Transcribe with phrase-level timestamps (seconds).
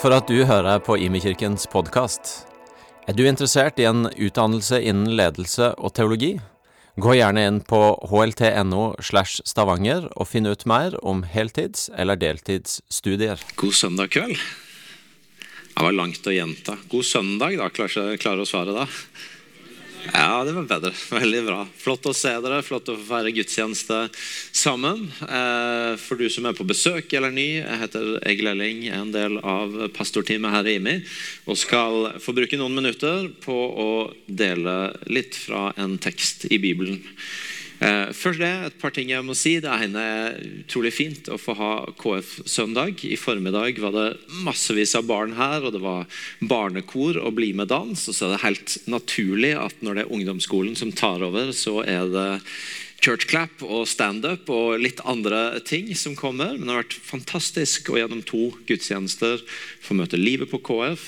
[0.00, 2.46] For at du hører på Imekirkens podkast.
[3.04, 6.30] Er du interessert i en utdannelse innen ledelse og teologi?
[6.96, 13.44] Gå gjerne inn på hlt.no slash stavanger og finn ut mer om heltids- eller deltidsstudier.
[13.60, 14.40] God søndag kveld.
[15.68, 16.78] Det var langt å gjenta.
[16.88, 17.68] God søndag, da.
[17.68, 18.88] Klarer klarer å svare da?
[20.08, 20.92] Ja, det var bedre.
[21.10, 21.58] Veldig bra.
[21.76, 22.62] Flott å se dere.
[22.64, 23.98] Flott å få feire gudstjeneste
[24.56, 25.06] sammen.
[25.26, 29.38] Eh, for du som er på besøk eller ny, jeg heter Egil Elling, en del
[29.44, 30.96] av pastorteamet her i IMI,
[31.46, 33.90] og skal få bruke noen minutter på å
[34.26, 34.78] dele
[35.12, 37.02] litt fra en tekst i Bibelen.
[37.80, 39.54] Eh, først det, et par ting jeg må si.
[39.62, 41.70] Det er utrolig fint å få ha
[42.00, 43.00] KF-søndag.
[43.08, 44.08] I formiddag var det
[44.44, 47.96] massevis av barn her, og det var barnekor og Bli med dans.
[47.96, 51.80] Og så er det helt naturlig at når det er ungdomsskolen som tar over, så
[51.86, 52.28] er det
[53.00, 56.54] churchclap og standup og litt andre ting som kommer.
[56.56, 59.42] Men det har vært fantastisk å gjennom to gudstjenester
[59.84, 61.06] få møte livet på KF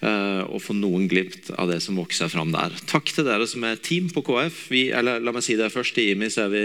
[0.00, 2.74] eh, og få noen glimt av det som vokser fram der.
[2.88, 4.66] Takk til dere som er team på KF.
[4.72, 6.64] Vi, eller la meg si det først, I IMI så er vi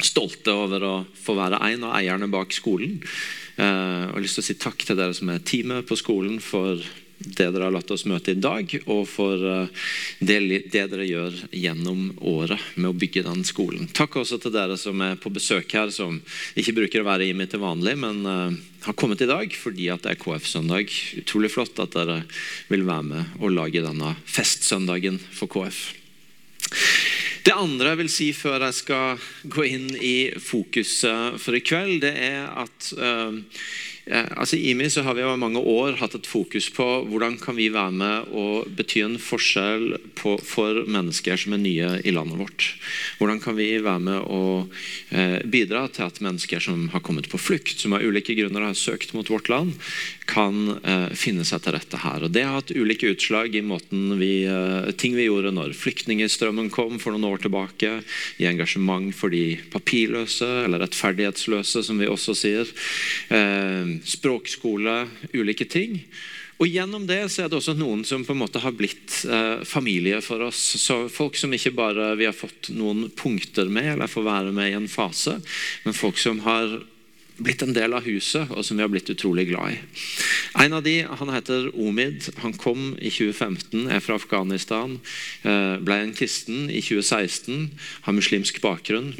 [0.00, 3.00] stolte over å få være en av eierne bak skolen.
[3.60, 6.38] Og jeg har lyst til å si takk til dere som er teamet på skolen
[6.40, 6.80] for
[7.20, 9.88] det dere har latt oss møte i dag, og for eh,
[10.24, 10.38] det,
[10.72, 13.90] dere gjør gjennom året med å bygge den skolen.
[13.92, 16.16] Takk også til dere som er på besøk her, som
[16.56, 19.90] ikke bruker å være i meg til vanlig, men uh, har kommet i dag fordi
[19.92, 20.96] at det er KF-søndag.
[21.20, 22.22] Utrolig flott at dere
[22.72, 25.82] vil være med og lage denne festsøndagen for KF.
[27.44, 32.00] Det andre jeg vil si før jeg skal gå inn i fokuset for i kveld,
[32.04, 33.36] det er at uh,
[34.08, 37.68] altså IMI så har vi over mange år hatt et fokus på hvordan kan vi
[37.72, 42.70] være med og bety en forskjell på, for mennesker som er nye i landet vårt.
[43.20, 44.72] Hvordan kan vi være med og
[45.14, 48.78] eh, bidra til at mennesker som har kommet på flukt, som av ulike grunner har
[48.78, 49.76] søkt mot vårt land,
[50.30, 52.24] kan eh, finne seg til rette her.
[52.24, 53.62] Og Det har hatt ulike utslag i
[54.20, 57.92] vi, eh, ting vi gjorde når flyktningstrømmen kom for noen år tilbake,
[58.38, 62.68] i engasjement for de papirløse eller rettferdighetsløse, som vi også sier.
[63.28, 66.04] Eh, språkskole, ulike ting.
[66.60, 69.62] Og Gjennom det så er det også noen som på en måte har blitt eh,
[69.64, 70.60] familie for oss.
[70.76, 74.68] Så Folk som ikke bare vi har fått noen punkter med, eller får være med
[74.68, 75.38] i en fase,
[75.86, 76.82] men folk som har
[77.40, 79.78] blitt en del av huset, og som vi har blitt utrolig glad i.
[80.64, 82.30] En av de, han heter Omid.
[82.44, 84.98] Han kom i 2015, er fra Afghanistan.
[85.42, 87.70] Eh, ble en kristen i 2016,
[88.06, 89.14] har muslimsk bakgrunn.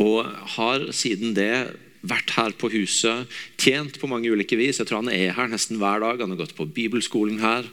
[0.00, 0.24] Og
[0.56, 1.76] har siden det
[2.08, 3.30] vært her på huset,
[3.60, 4.80] tjent på mange ulike vis.
[4.80, 6.22] Jeg tror han er her nesten hver dag.
[6.22, 7.68] Han har gått på bibelskolen her.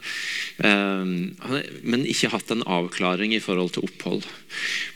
[0.63, 1.33] Ehm,
[1.83, 4.27] men ikke hatt en avklaring i forhold til opphold.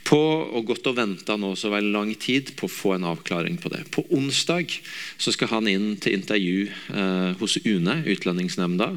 [0.08, 0.20] På
[0.56, 3.72] og gått og venta nå så veldig lang tid på å få en avklaring på
[3.74, 3.84] det.
[3.92, 4.72] På onsdag
[5.20, 8.92] så skal han inn til intervju eh, hos UNE, Utlendingsnemnda,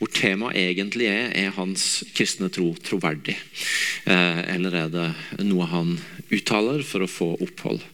[0.00, 3.36] hvor temaet egentlig er er hans kristne tro troverdig.
[4.06, 5.06] Eh, eller er det
[5.46, 5.96] noe han
[6.34, 7.84] uttaler for å få opphold.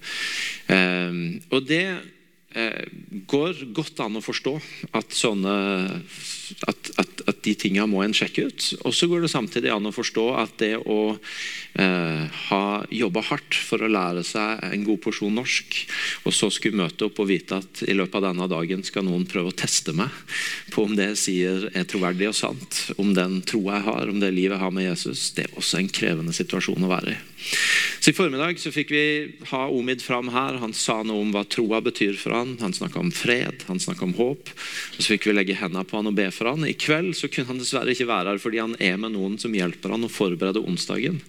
[0.72, 1.84] Ehm, og det
[2.54, 2.84] eh,
[3.28, 4.54] går godt an å forstå
[4.98, 5.54] at, sånne,
[6.68, 8.68] at, at, at de tingene må en sjekke ut.
[8.86, 13.58] Og så går det samtidig an å forstå at det å eh, ha jobba hardt
[13.68, 15.78] for å lære seg en god porsjon norsk,
[16.26, 19.26] og så skulle møte opp og vite at i løpet av denne dagen skal noen
[19.28, 20.12] prøve å teste meg
[20.72, 24.22] på om det jeg sier er troverdig og sant, om den troa jeg har, om
[24.22, 27.20] det livet jeg har med Jesus, det er også en krevende situasjon å være i.
[28.00, 29.04] Så I formiddag så fikk vi
[29.50, 30.58] ha Omid fram her.
[30.62, 32.56] Han sa noe om hva troa betyr for han.
[32.62, 34.50] Han snakka om fred, han snakka om håp.
[34.50, 36.66] Og Så fikk vi legge hendene på han og be for han.
[36.66, 39.54] I kveld så kunne han dessverre ikke være her fordi han er med noen som
[39.54, 41.20] hjelper han å forberede onsdagen.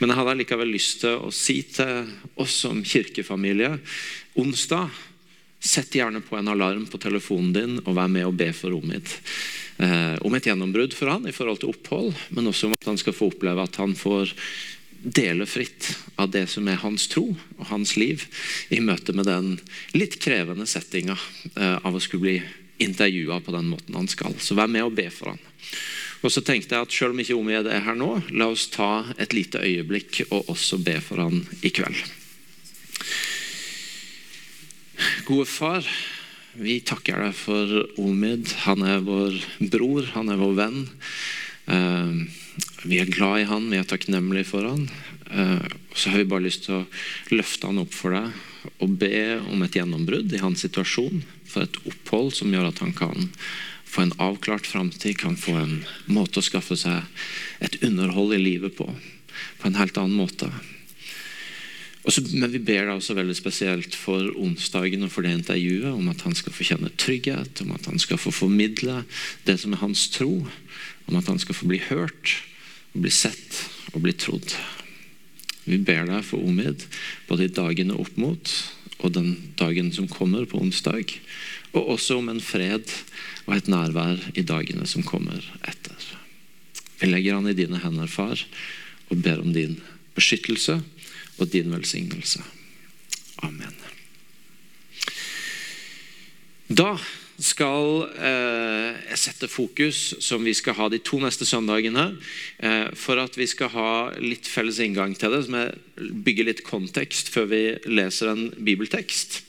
[0.00, 2.08] Men jeg hadde likevel lyst til å si til
[2.40, 3.76] oss som kirkefamilie
[4.40, 4.90] onsdag
[5.66, 9.08] Sett gjerne på en alarm på telefonen din og vær med og be for Omid.
[9.82, 13.00] Eh, om et gjennombrudd for han i forhold til opphold, men også om at han
[13.00, 14.34] skal få oppleve at han får
[15.00, 15.88] dele fritt
[16.20, 18.24] av det som er hans tro og hans liv,
[18.70, 19.50] i møte med den
[19.96, 21.16] litt krevende settinga
[21.54, 22.38] eh, av å skulle bli
[22.82, 24.34] intervjua på den måten han skal.
[24.40, 25.40] Så vær med og be for han.
[26.24, 29.06] Og så tenkte jeg at Selv om ikke Omid er her nå, la oss ta
[29.20, 31.98] et lite øyeblikk og også be for han i kveld.
[35.26, 35.86] Gode far,
[36.56, 38.48] vi takker deg for Omid.
[38.64, 39.36] Han er vår
[39.72, 40.82] bror, han er vår venn.
[41.66, 42.24] Uh,
[42.86, 44.86] vi er glad i han, vi er takknemlige for han.
[45.28, 45.62] Uh,
[45.92, 46.86] så har vi bare lyst til å
[47.34, 51.22] løfte han opp for deg og be om et gjennombrudd i hans situasjon.
[51.56, 53.30] For et opphold som gjør at han kan
[53.88, 57.06] få en avklart framtid, kan få en måte å skaffe seg
[57.64, 58.84] et underhold i livet på.
[59.56, 60.50] På en helt annen måte.
[62.04, 66.12] Også, men vi ber da også veldig spesielt for onsdagen og for det intervjuet, om
[66.12, 69.00] at han skal få kjenne trygghet, om at han skal få formidle
[69.48, 70.44] det som er hans tro,
[71.08, 72.36] om at han skal få bli hørt,
[72.92, 73.64] og bli sett
[73.94, 74.52] og bli trodd.
[75.64, 76.84] Vi ber deg for Omid,
[77.32, 78.52] både i dagene opp mot
[78.98, 81.18] og den dagen som kommer på onsdag,
[81.76, 82.88] og også om en fred
[83.46, 86.12] og et nærvær i dagene som kommer etter.
[87.00, 88.40] Vi legger han i dine hender, far,
[89.10, 89.76] og ber om din
[90.16, 90.80] beskyttelse
[91.36, 92.40] og din velsignelse.
[93.44, 93.95] Amen.
[96.66, 96.96] Da
[97.36, 102.06] skal eh, jeg sette fokus, som vi skal ha de to neste søndagene,
[102.64, 106.62] eh, for at vi skal ha litt felles inngang til det, som jeg bygger litt
[106.66, 109.42] kontekst før vi leser en bibeltekst.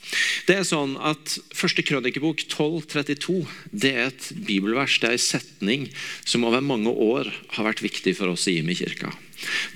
[0.48, 3.40] Det er sånn at Første krønikebok 1232
[3.72, 5.88] det er et bibelvers, det er en setning
[6.28, 9.10] som over mange år har vært viktig for oss i Imi kirka.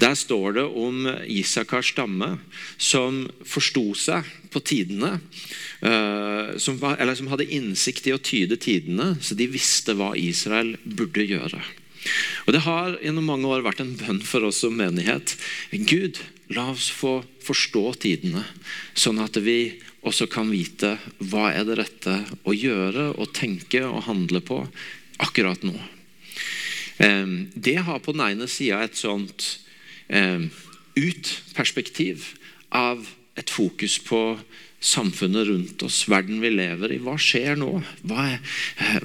[0.02, 2.36] Der står det om Isakars stamme
[2.76, 5.18] som forsto seg på tidene.
[5.80, 10.12] Eh, som, var, eller som hadde innsikt i å tyde tidene, så de visste hva
[10.18, 11.62] Israel burde gjøre.
[12.46, 15.36] Og Det har gjennom mange år vært en bønn for oss som menighet.
[15.70, 16.18] Gud,
[16.50, 18.44] la oss få forstå tidene,
[18.94, 20.96] sånn at vi også kan vite
[21.30, 22.16] hva er det rette
[22.46, 24.60] å gjøre og tenke og handle på
[25.22, 25.76] akkurat nå.
[27.02, 29.46] Det har på den ene sida et sånt
[30.94, 32.28] ut-perspektiv
[32.70, 33.06] av
[33.38, 34.20] et fokus på
[34.82, 36.98] samfunnet rundt oss, verden vi lever i.
[37.02, 37.70] Hva skjer nå?
[38.02, 38.56] Hva er,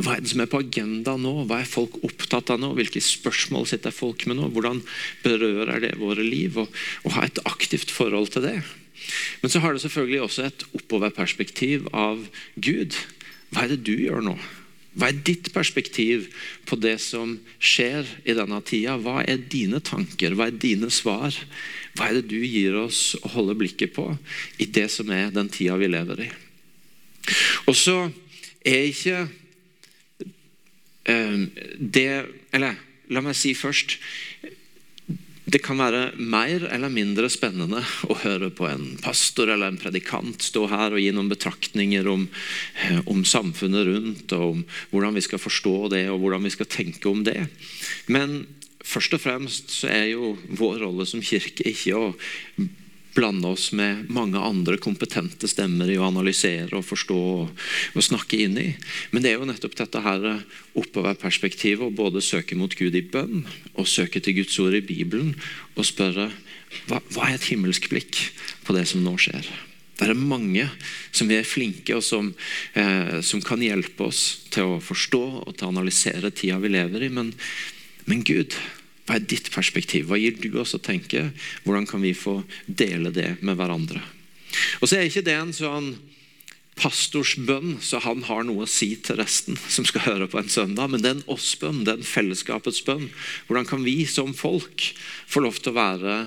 [0.01, 1.33] hva er, det som er på agenda nå?
[1.47, 2.71] Hva er folk opptatt av nå?
[2.77, 4.49] Hvilke spørsmål sitter folk med nå?
[4.55, 4.81] Hvordan
[5.23, 6.57] berører det våre liv?
[6.63, 6.73] Og,
[7.05, 8.57] og ha et aktivt forhold til det.
[9.43, 12.97] Men så har det selvfølgelig også et oppoverperspektiv av Gud.
[13.53, 14.37] Hva er det du gjør nå?
[14.97, 16.25] Hva er ditt perspektiv
[16.65, 18.95] på det som skjer i denne tida?
[18.97, 20.33] Hva er dine tanker?
[20.33, 21.37] Hva er dine svar?
[21.93, 24.09] Hva er det du gir oss å holde blikket på
[24.57, 26.29] i det som er den tida vi lever i?
[27.69, 27.97] Og så
[28.65, 29.21] er ikke
[31.05, 31.39] eh,
[31.77, 32.09] det
[32.55, 32.77] Eller
[33.13, 33.97] la meg si først
[35.47, 37.79] det kan være mer eller mindre spennende
[38.11, 42.25] å høre på en pastor eller en predikant stå her og gi noen betraktninger om,
[42.83, 46.67] eh, om, samfunnet rundt, og om hvordan vi skal forstå det og hvordan vi skal
[46.67, 47.47] tenke om det.
[48.11, 48.43] Men
[48.83, 52.11] først og fremst så er jo vår rolle som kirke ikke å
[53.17, 57.63] blande oss med mange andre kompetente stemmer i å analysere og forstå og,
[57.97, 58.67] og snakke inn i.
[59.11, 60.27] Men det er jo nettopp dette her
[60.77, 65.33] oppoverperspektivet å både søke mot Gud i bønn og søke til Guds ord i Bibelen
[65.75, 66.29] og spørre
[66.87, 68.19] hva, hva er et himmelsk blikk
[68.67, 69.47] på det som nå skjer?
[69.97, 70.67] Det er mange
[71.15, 72.29] som er flinke og som,
[72.77, 77.07] eh, som kan hjelpe oss til å forstå og til å analysere tida vi lever
[77.07, 77.09] i.
[77.09, 77.31] Men,
[78.05, 78.53] men Gud,
[79.07, 80.09] hva er ditt perspektiv?
[80.09, 81.29] Hva gir du oss å tenke?
[81.63, 84.03] Hvordan kan vi få dele det med hverandre?
[84.81, 85.93] Og så er ikke det en sånn
[86.77, 90.91] pastorsbønn, så han har noe å si til resten som skal høre på en søndag.
[90.91, 93.07] Men det er en oss-bønn, det er en fellesskapets bønn.
[93.47, 94.91] Hvordan kan vi som folk
[95.25, 96.17] få lov til å være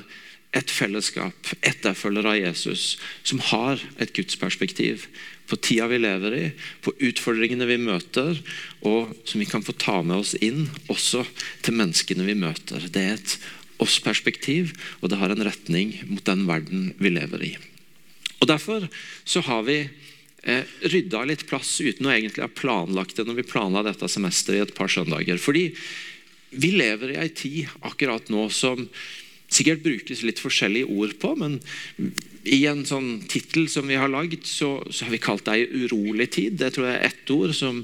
[0.56, 5.06] et fellesskap, etterfølgere av Jesus, som har et gudsperspektiv
[5.50, 6.44] på tida vi lever i,
[6.82, 8.38] på utfordringene vi møter,
[8.87, 11.25] og som vi kan få ta med oss inn også
[11.62, 12.87] til menneskene vi møter.
[12.90, 13.37] Det er et
[13.80, 17.54] oss-perspektiv, og det har en retning mot den verden vi lever i.
[18.40, 18.87] Og Derfor
[19.28, 23.49] så har vi eh, rydda litt plass uten å egentlig ha planlagt det når vi
[23.50, 25.40] planla dette semesteret i et par søndager.
[25.40, 25.69] Fordi
[26.50, 28.88] vi lever i ei tid akkurat nå som
[29.50, 31.59] sikkert brukes litt forskjellige ord på, men
[32.49, 35.85] i en sånn tittel som vi har lagd, så, så, har vi kalt det ei
[35.85, 36.57] urolig tid.
[36.61, 37.83] Det tror jeg er ett ord som,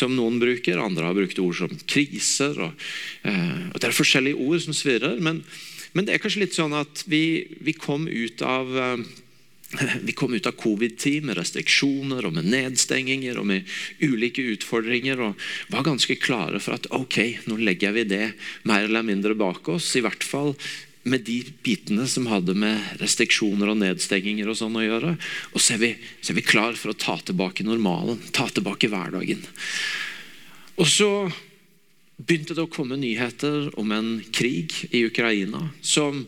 [0.00, 0.80] som, noen bruker.
[0.82, 2.58] Andre har brukt ord som kriser.
[2.66, 2.88] Og,
[3.30, 5.20] eh, og Det er forskjellige ord som svirrer.
[5.22, 5.44] Men,
[5.92, 9.06] men, det er kanskje litt sånn at vi, vi kom ut av eh,
[10.02, 15.48] vi kom ut av covid-tid med restriksjoner og med nedstenginger og med ulike utfordringer og
[15.70, 18.24] var ganske klare for at ok, nå legger vi det
[18.68, 19.92] mer eller mindre bak oss.
[19.96, 20.56] I hvert fall
[21.02, 25.14] med de bitene som hadde med restriksjoner og nedstenginger og sånn å gjøre.
[25.54, 28.90] Og så er vi, så er vi klar for å ta tilbake normalen, ta tilbake
[28.92, 29.46] hverdagen.
[30.80, 31.10] Og så
[32.20, 36.26] begynte det å komme nyheter om en krig i Ukraina som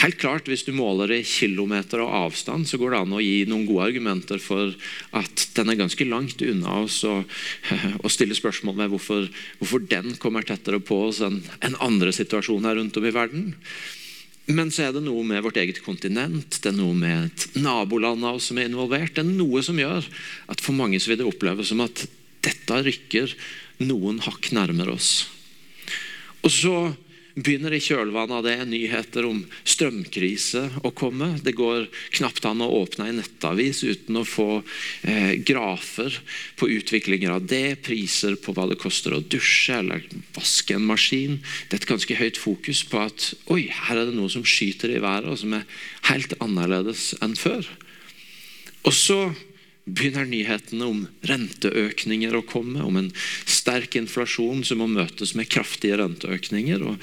[0.00, 3.44] Helt klart, Hvis du måler i kilometer og avstand, så går det an å gi
[3.44, 4.72] noen gode argumenter for
[5.12, 7.28] at den er ganske langt unna oss, og,
[8.04, 9.28] og stille spørsmål med hvorfor,
[9.60, 13.50] hvorfor, den kommer tettere på oss enn en andre situasjoner rundt om i verden.
[14.48, 18.24] Men så er det noe med vårt eget kontinent, det er noe med et naboland
[18.24, 19.12] av oss som er involvert.
[19.14, 20.08] Det er noe som gjør
[20.48, 22.06] at for mange så vil det oppleves som at
[22.40, 23.36] dette rykker
[23.84, 25.28] noen hakk nærmere oss.
[26.40, 26.74] Og så
[27.40, 31.32] begynner i kjølvannet av det nyheter om strømkrise å komme.
[31.44, 34.48] Det går knapt an å åpne en nettavis uten å få
[35.02, 36.20] eh, grafer
[36.60, 40.06] på utviklinger av det, priser på hva det koster å dusje eller
[40.36, 41.38] vaske en maskin.
[41.68, 44.92] Det er et ganske høyt fokus på at oi, her er det noe som skyter
[44.94, 45.68] i været, og som er
[46.10, 47.66] helt annerledes enn før.
[48.86, 49.20] Og så
[49.88, 53.08] begynner nyhetene om renteøkninger å komme, om en
[53.48, 56.84] sterk inflasjon som må møtes med kraftige renteøkninger.
[56.84, 57.00] Og,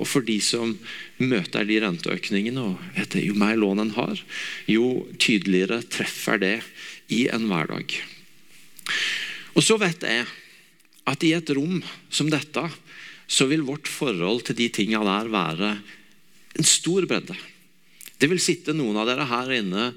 [0.00, 0.74] og for de som
[1.20, 4.22] møter de renteøkningene, og etter, jo mer lån en har,
[4.70, 6.56] jo tydeligere treffer det
[7.12, 7.98] i en hverdag.
[9.56, 10.26] Og så vet jeg
[11.06, 11.78] at i et rom
[12.10, 12.64] som dette,
[13.26, 15.70] så vil vårt forhold til de tinga der være
[16.56, 17.36] en stor bredde.
[18.16, 19.90] Det vil sitte noen av dere her inne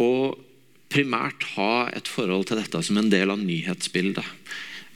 [0.00, 0.38] og
[0.92, 4.26] primært ha et forhold til dette som en del av nyhetsbildet.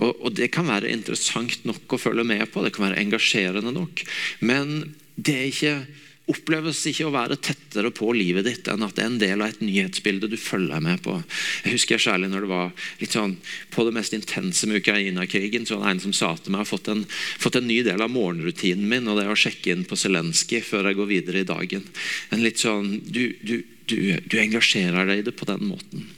[0.01, 3.75] Og, og Det kan være interessant nok å følge med på, det kan være engasjerende
[3.77, 4.05] nok.
[4.41, 5.75] Men det ikke,
[6.31, 9.51] oppleves ikke å være tettere på livet ditt enn at det er en del av
[9.51, 11.17] et nyhetsbilde du følger med på.
[11.65, 12.71] Jeg husker særlig når det var
[13.01, 13.37] litt sånn,
[13.75, 16.71] På det mest intense med Ukraina-krigen så var det en som sa til meg har
[16.71, 17.05] fått en,
[17.39, 20.63] fått en ny del av morgenrutinen min, og det er å sjekke inn på Zelenskyj
[20.67, 21.87] før jeg går videre i dagen.
[22.31, 26.09] En litt sånn, du, du du, du engasjerer deg i det på den måten.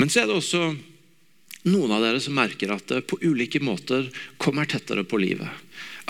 [0.00, 0.62] Men så er det også
[1.68, 4.08] noen av dere som merker at det på ulike måter
[4.42, 5.50] kommer tettere på livet.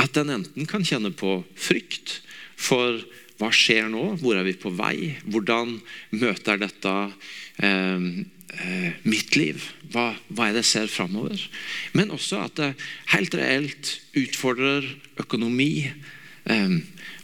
[0.01, 2.21] At en enten kan kjenne på frykt
[2.57, 3.03] for
[3.41, 5.75] hva skjer nå, hvor er vi på vei, hvordan
[6.15, 6.93] møter dette
[7.59, 8.07] eh,
[8.63, 11.43] eh, mitt liv, hva, hva, er det jeg ser framover?
[11.97, 12.71] Men også at det
[13.17, 14.87] helt reelt utfordrer
[15.21, 15.91] økonomi.
[16.51, 16.75] Eh,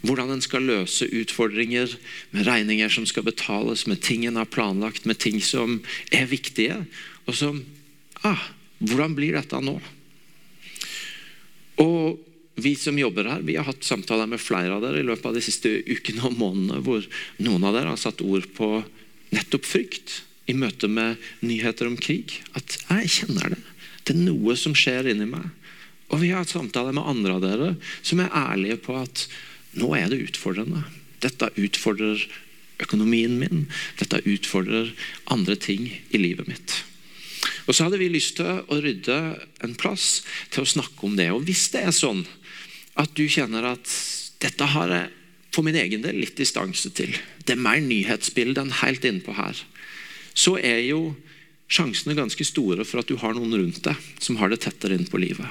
[0.05, 1.91] hvordan en skal løse utfordringer
[2.31, 6.85] med regninger som skal betales, med ting en har planlagt, med ting som er viktige.
[7.27, 7.63] Og som
[8.23, 8.49] ah,
[8.79, 9.73] Hvordan blir dette nå?
[11.83, 12.19] Og
[12.59, 15.35] vi som jobber her, vi har hatt samtaler med flere av dere i løpet av
[15.35, 17.03] de siste ukene og månedene hvor
[17.43, 18.69] noen av dere har satt ord på
[19.35, 22.39] nettopp frykt i møte med nyheter om krig.
[22.57, 23.61] At jeg kjenner det.
[24.07, 25.51] Det er noe som skjer inni meg.
[26.09, 29.27] Og vi har hatt samtaler med andre av dere som er ærlige på at
[29.79, 30.83] nå er det utfordrende.
[31.21, 32.23] Dette utfordrer
[32.81, 33.67] økonomien min.
[33.99, 34.93] Dette utfordrer
[35.29, 36.79] andre ting i livet mitt.
[37.67, 39.19] Og Så hadde vi lyst til å rydde
[39.63, 41.29] en plass til å snakke om det.
[41.31, 42.25] Og Hvis det er sånn
[42.99, 43.93] at du kjenner at
[44.41, 45.15] dette har jeg
[45.53, 47.13] for min egen del litt distanse til,
[47.45, 49.57] det er mer nyhetsbilde enn helt innpå her,
[50.37, 51.15] så er jo
[51.69, 55.09] sjansene ganske store for at du har noen rundt deg som har det tettere inn
[55.09, 55.49] på livet.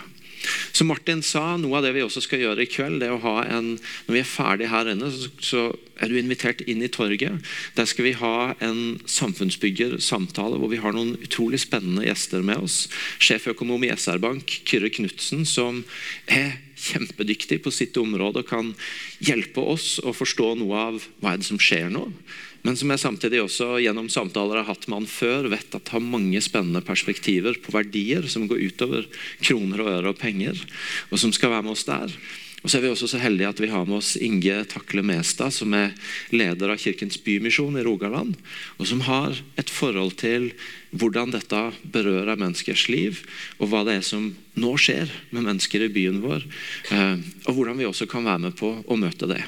[0.73, 3.42] Så Martin sa noe av det vi også skal gjøre i kveld, det å ha
[3.47, 3.75] en,
[4.07, 5.11] når vi er ferdig her inne,
[5.42, 7.42] så er du invitert inn i torget.
[7.78, 12.85] Der skal vi ha en samfunnsbyggersamtale hvor vi har noen utrolig spennende gjester med oss.
[13.18, 15.83] Sjeføkonom i SR-Bank, Kyrre Knutsen, som
[16.30, 18.75] er kjempedyktig på sitt område og kan
[19.25, 22.07] hjelpe oss å forstå noe av hva er det som skjer nå
[22.67, 26.03] men som jeg samtidig også gjennom samtaler har hatt med han før, vet at har
[26.03, 29.07] mange spennende perspektiver på verdier som går utover
[29.45, 30.59] kroner og øre og penger,
[31.13, 32.13] og som skal være med oss der.
[32.62, 35.55] Og så er vi også så heldige at vi har med oss Inge Takle Mestad,
[35.55, 35.95] som er
[36.35, 38.35] leder av Kirkens Bymisjon i Rogaland,
[38.79, 40.50] og som har et forhold til
[40.91, 41.61] hvordan dette
[41.93, 43.21] berører menneskers liv,
[43.61, 46.47] og hva det er som nå skjer med mennesker i byen vår,
[46.95, 49.43] eh, og hvordan vi også kan være med på å møte det.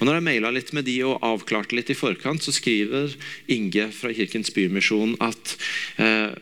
[0.00, 3.14] Og når jeg maila litt med de og avklarte litt i forkant, så skriver
[3.48, 5.56] Inge fra Kirkens Bymisjon at
[6.02, 6.34] eh,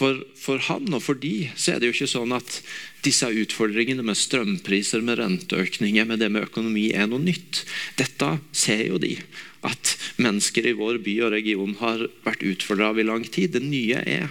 [0.00, 2.60] for, for, han og for de så er det jo ikke sånn at
[3.04, 7.64] disse utfordringene med strømpriser, med renteøkninger, med det med økonomi er noe nytt.
[8.00, 9.18] Dette ser jo de.
[9.66, 13.52] At mennesker i vår by og region har vært utfordra av i lang tid.
[13.52, 14.30] Det nye er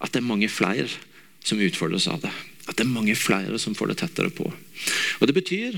[0.00, 0.88] at det er mange flere
[1.44, 2.32] som utfordres av det.
[2.64, 4.48] At det er mange flere som får det tettere på.
[4.48, 5.76] Og Det betyr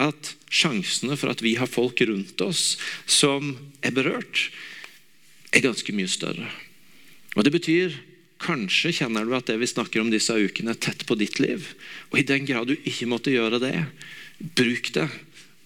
[0.00, 2.74] at sjansene for at vi har folk rundt oss
[3.06, 3.54] som
[3.86, 4.48] er berørt,
[5.54, 6.50] er ganske mye større.
[7.36, 7.94] Og Det betyr
[8.40, 11.74] Kanskje kjenner du at det vi snakker om disse ukene, er tett på ditt liv.
[12.10, 13.74] Og i den grad du ikke måtte gjøre det,
[14.56, 15.08] bruk det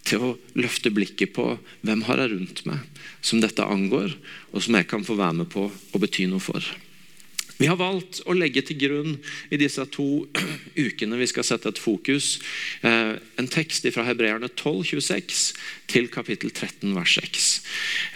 [0.05, 1.55] til å løfte blikket på
[1.87, 2.83] hvem har jeg rundt meg
[3.25, 4.13] som dette angår,
[4.53, 6.61] og som jeg kan få være med på å bety noe for.
[7.55, 9.15] Vi har valgt å legge til grunn
[9.55, 10.27] i disse to
[10.87, 12.41] ukene vi skal sette et fokus,
[12.83, 15.45] eh, en tekst fra Hebreerne 12, 26
[15.91, 17.49] til kapittel 13, vers 6.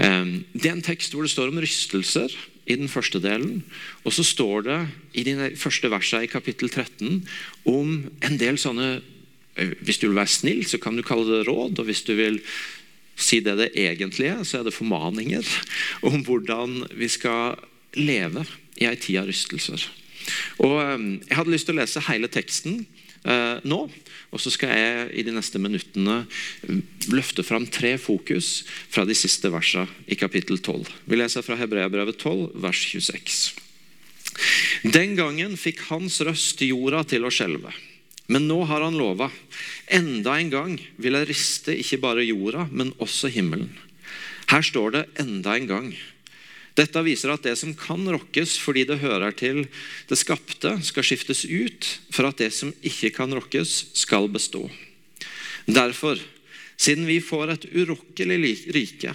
[0.03, 2.35] Eh, det er en tekst hvor det står om rystelser
[2.69, 3.63] i den første delen.
[4.05, 4.79] Og så står det
[5.17, 7.23] i de første versene i kapittel 13
[7.69, 8.99] om en del sånne
[9.59, 11.81] Hvis du vil være snill, så kan du kalle det råd.
[11.81, 12.37] Og hvis du vil
[13.19, 15.43] si det det egentlige, så er det formaninger
[16.07, 17.59] om hvordan vi skal
[17.99, 18.45] leve
[18.79, 19.83] i ei tid av rystelser.
[20.63, 22.85] Og Jeg hadde lyst til å lese hele teksten
[23.67, 23.81] nå.
[24.29, 26.21] Og så skal jeg i de neste minuttene
[27.09, 30.85] løfte fram tre fokus fra de siste versene i kapittel 12.
[31.09, 33.39] Vi leser fra Hebreabrevet 12, vers 26.
[34.85, 37.73] Den gangen fikk hans røst jorda til å skjelve.
[38.29, 39.31] Men nå har han lova.
[39.89, 43.73] Enda en gang vil jeg riste ikke bare jorda, men også himmelen.
[44.49, 45.97] Her står det 'enda en gang'.
[46.79, 49.65] Dette viser at det som kan rokkes fordi det hører til
[50.09, 54.69] det skapte, skal skiftes ut for at det som ikke kan rokkes, skal bestå.
[55.67, 56.21] Derfor,
[56.79, 59.15] siden vi får et urokkelig rike,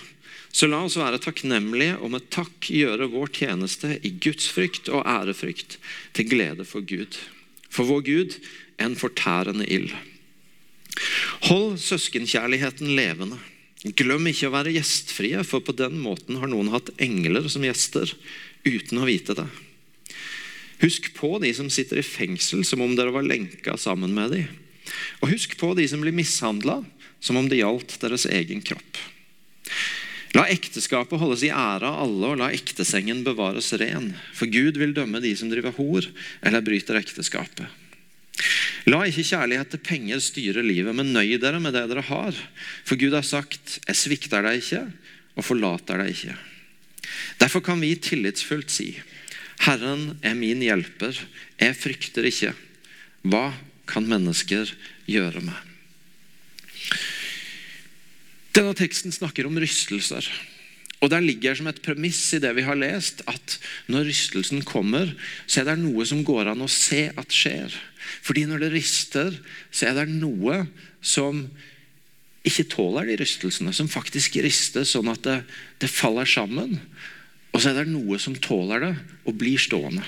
[0.54, 5.80] så la oss være takknemlige og med takk gjøre vår tjeneste i gudsfrykt og ærefrykt,
[6.14, 7.18] til glede for Gud.
[7.74, 8.36] For vår Gud
[8.84, 9.90] en fortærende ild.
[11.50, 13.40] Hold søskenkjærligheten levende.
[13.84, 18.14] Glem ikke å være gjestfrie, for på den måten har noen hatt engler som gjester
[18.64, 19.48] uten å vite det.
[20.84, 24.48] Husk på de som sitter i fengsel som om dere var lenka sammen med dem.
[25.20, 26.82] Og husk på de som blir mishandla
[27.24, 29.00] som om det gjaldt deres egen kropp.
[30.34, 34.14] La ekteskapet holdes i ære av alle, og la ektesengen bevares ren.
[34.34, 36.08] For Gud vil dømme de som driver hor
[36.42, 37.68] eller bryter ekteskapet.
[38.90, 42.36] La ikke kjærlighet til penger styre livet, men nøy dere med det dere har.
[42.84, 44.92] For Gud har sagt, 'Jeg svikter deg ikke
[45.38, 46.38] og forlater deg ikke'.
[47.40, 49.00] Derfor kan vi tillitsfullt si,
[49.60, 51.16] 'Herren er min hjelper,
[51.60, 52.56] jeg frykter ikke'.
[53.24, 53.54] Hva
[53.88, 54.76] kan mennesker
[55.08, 55.56] gjøre meg?
[58.54, 60.28] Denne teksten snakker om rystelser.
[61.04, 65.12] Og Der ligger som et premiss i det vi har lest, at når rystelsen kommer,
[65.48, 67.74] så er det noe som går an å se at skjer.
[68.26, 69.38] Fordi når det rister,
[69.72, 70.64] så er det noe
[71.04, 71.46] som
[72.44, 75.38] ikke tåler de rystelsene, som faktisk rister sånn at det,
[75.80, 76.76] det faller sammen.
[77.54, 78.94] Og så er det noe som tåler det
[79.30, 80.04] og blir stående.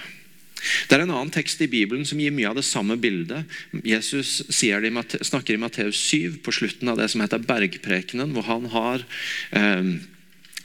[0.90, 3.46] Det er en annen tekst i Bibelen som gir mye av det samme bildet.
[3.86, 8.66] Jesus det, snakker i Matteus 7 på slutten av det som heter bergprekenen, hvor han
[8.74, 9.06] har
[9.54, 9.92] eh,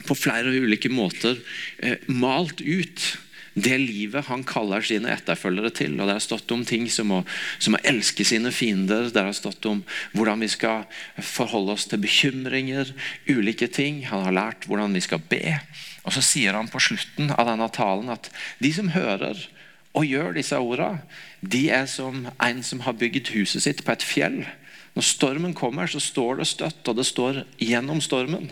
[0.07, 1.37] på flere ulike måter
[1.77, 3.11] eh, malt ut
[3.53, 5.97] det livet han kaller sine etterfølgere til.
[5.99, 7.21] Og Det har stått om ting som å,
[7.59, 9.83] som å, elske sine fiender, det har stått om
[10.15, 10.85] hvordan vi skal
[11.17, 12.93] forholde oss til bekymringer,
[13.27, 14.05] ulike ting.
[14.07, 15.59] Han har lært hvordan vi skal be.
[16.05, 18.31] Og Så sier han på slutten av denne talen at
[18.63, 19.37] de som hører
[19.91, 21.03] og gjør disse ordene,
[21.41, 24.45] de er som en som har bygd huset sitt på et fjell.
[24.95, 28.49] Når stormen kommer, så står det støtt, og det står gjennom stormen.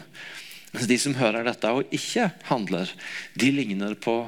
[0.73, 2.91] Mens de som hører dette og ikke handler,
[3.39, 4.19] de ligner på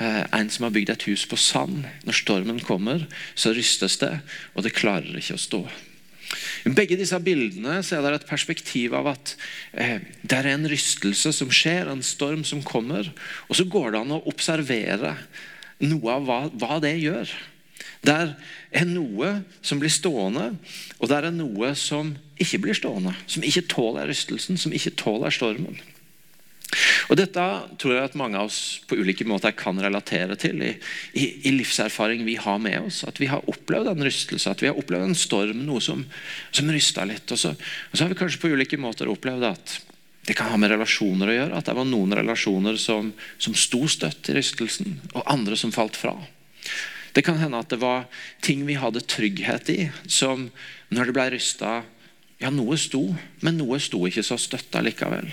[0.00, 1.84] eh, en som har bygd et hus på sand.
[2.08, 4.14] Når stormen kommer, så rystes det,
[4.54, 5.62] og det klarer ikke å stå.
[6.64, 9.34] I begge disse bildene så er det et perspektiv av at
[9.74, 13.10] eh, det er en rystelse som skjer, en storm som kommer.
[13.48, 15.16] Og så går det an å observere
[15.80, 17.32] noe av hva, hva det gjør.
[18.00, 20.54] Det er noe som blir stående,
[20.98, 23.12] og der er noe som ikke blir stående.
[23.28, 25.76] Som ikke tåler rystelsen, som ikke tåler stormen.
[27.10, 27.44] Og Dette
[27.82, 30.70] tror jeg at mange av oss på ulike måter kan relatere til i,
[31.18, 33.02] i, i livserfaring vi har med oss.
[33.08, 36.04] At vi har opplevd en rystelse, at vi har opplevd en storm, noe som,
[36.54, 37.26] som rysta litt.
[37.34, 39.78] Og så, og så har vi kanskje på ulike måter opplevd at
[40.28, 41.58] det kan ha med relasjoner å gjøre.
[41.58, 43.10] At det var noen relasjoner som,
[43.42, 46.14] som sto støtt i rystelsen, og andre som falt fra.
[47.14, 48.06] Det kan hende at det var
[48.44, 50.48] ting vi hadde trygghet i, som
[50.90, 51.80] når det ble rysta
[52.40, 53.02] Ja, noe sto,
[53.44, 55.26] men noe sto ikke så støtt likevel.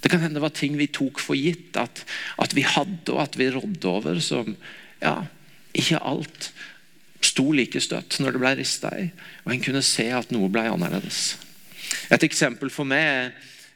[0.00, 2.06] Det kan hende det var ting vi tok for gitt at,
[2.40, 4.54] at vi hadde og at vi rådde over, som
[5.02, 5.26] ja,
[5.76, 6.48] ikke alt
[7.22, 9.10] sto like støtt når det ble rista i.
[9.44, 11.36] Og en kunne se at noe ble annerledes.
[12.08, 13.30] Et eksempel for meg er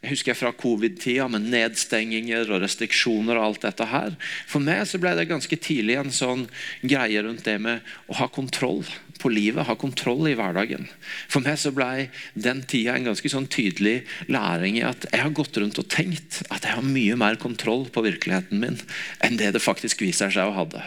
[0.06, 3.36] jeg fra covid-tida med nedstenginger og restriksjoner.
[3.36, 4.16] og alt dette her.
[4.46, 6.46] For meg så ble det ganske tidlig en sånn
[6.82, 8.84] greie rundt det med å ha kontroll
[9.18, 10.88] på livet, ha kontroll i hverdagen.
[11.28, 15.34] For meg så ble den tida en ganske sånn tydelig læring i at jeg har
[15.36, 18.78] gått rundt og tenkt at jeg har mye mer kontroll på virkeligheten min
[19.24, 20.82] enn det det faktisk viser seg å hadde.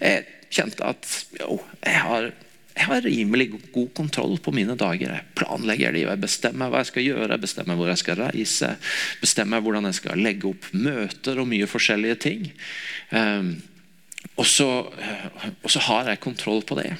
[0.00, 1.08] Jeg kjente at
[1.40, 2.30] jo, jeg har,
[2.72, 5.12] jeg har rimelig god kontroll på mine dager.
[5.12, 8.70] Jeg planlegger livet, jeg bestemmer hva jeg skal gjøre, jeg bestemmer hvor jeg skal reise,
[9.20, 12.48] bestemmer hvordan jeg skal legge opp møter og mye forskjellige ting.
[13.10, 13.52] Um,
[14.40, 16.94] og så, og så har jeg kontroll på det.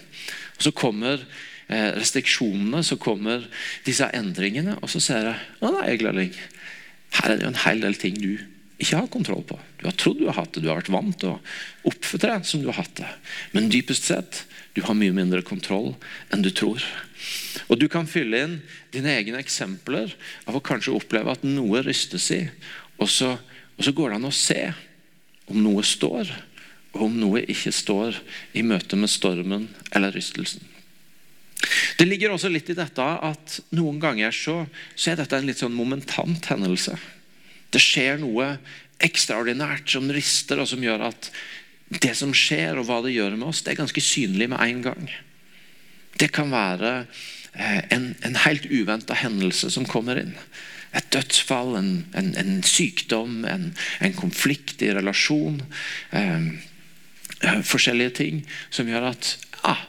[0.58, 1.22] Og Så kommer
[1.68, 3.46] eh, restriksjonene, så kommer
[3.86, 6.34] disse endringene, og så ser jeg å nei, Glalling,
[7.18, 8.32] her er det jo en hel del ting du
[8.82, 9.58] ikke har kontroll på.
[9.78, 11.40] Du har trodd du har hatt det, du har vært vant til å
[11.88, 13.10] oppføre deg som du har hatt det.
[13.54, 15.92] Men dypest sett, du har mye mindre kontroll
[16.32, 16.82] enn du tror.
[17.68, 18.54] Og Du kan fylle inn
[18.92, 20.14] dine egne eksempler
[20.48, 22.42] av å kanskje oppleve at noe rystes i,
[22.98, 23.36] og så,
[23.76, 24.60] og så går det an å se
[25.50, 26.28] om noe står,
[26.92, 28.18] og om noe ikke står
[28.56, 30.64] i møte med stormen eller rystelsen.
[31.96, 34.62] Det ligger også litt i dette at noen ganger så,
[34.96, 36.96] så er dette en litt sånn momentant hendelse.
[37.72, 38.56] Det skjer noe
[39.02, 41.30] ekstraordinært som rister, og som gjør at
[42.00, 44.82] det som skjer, og hva det gjør med oss, det er ganske synlig med en
[44.84, 45.10] gang.
[46.20, 46.92] Det kan være
[47.52, 50.34] eh, en, en helt uventa hendelse som kommer inn.
[50.96, 53.72] Et dødsfall, en, en, en sykdom, en,
[54.18, 55.62] konflikt i relasjon.
[56.16, 56.48] Eh,
[57.40, 59.36] eh, forskjellige ting som gjør at
[59.68, 59.86] ah,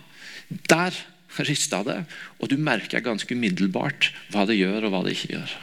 [0.72, 0.96] der
[1.44, 2.04] rista det,
[2.38, 5.54] og du merker ganske umiddelbart hva det gjør, og hva det ikke gjør.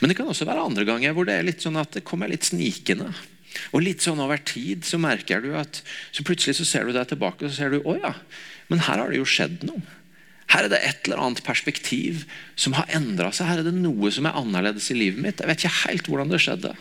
[0.00, 2.30] Men det kan også være andre ganger hvor det er litt sånn at det kommer
[2.30, 3.10] litt snikende.
[3.72, 7.10] Og litt sånn over tid så merker du at så plutselig så ser du deg
[7.10, 8.14] tilbake og så ser du, å ja,
[8.72, 9.82] men her har det jo skjedd noe.
[10.52, 12.26] Her er det et eller annet perspektiv
[12.60, 13.48] som har endra seg.
[13.48, 15.40] Her er det noe som er annerledes i livet mitt.
[15.40, 16.74] Jeg vet ikke helt hvordan det skjedde.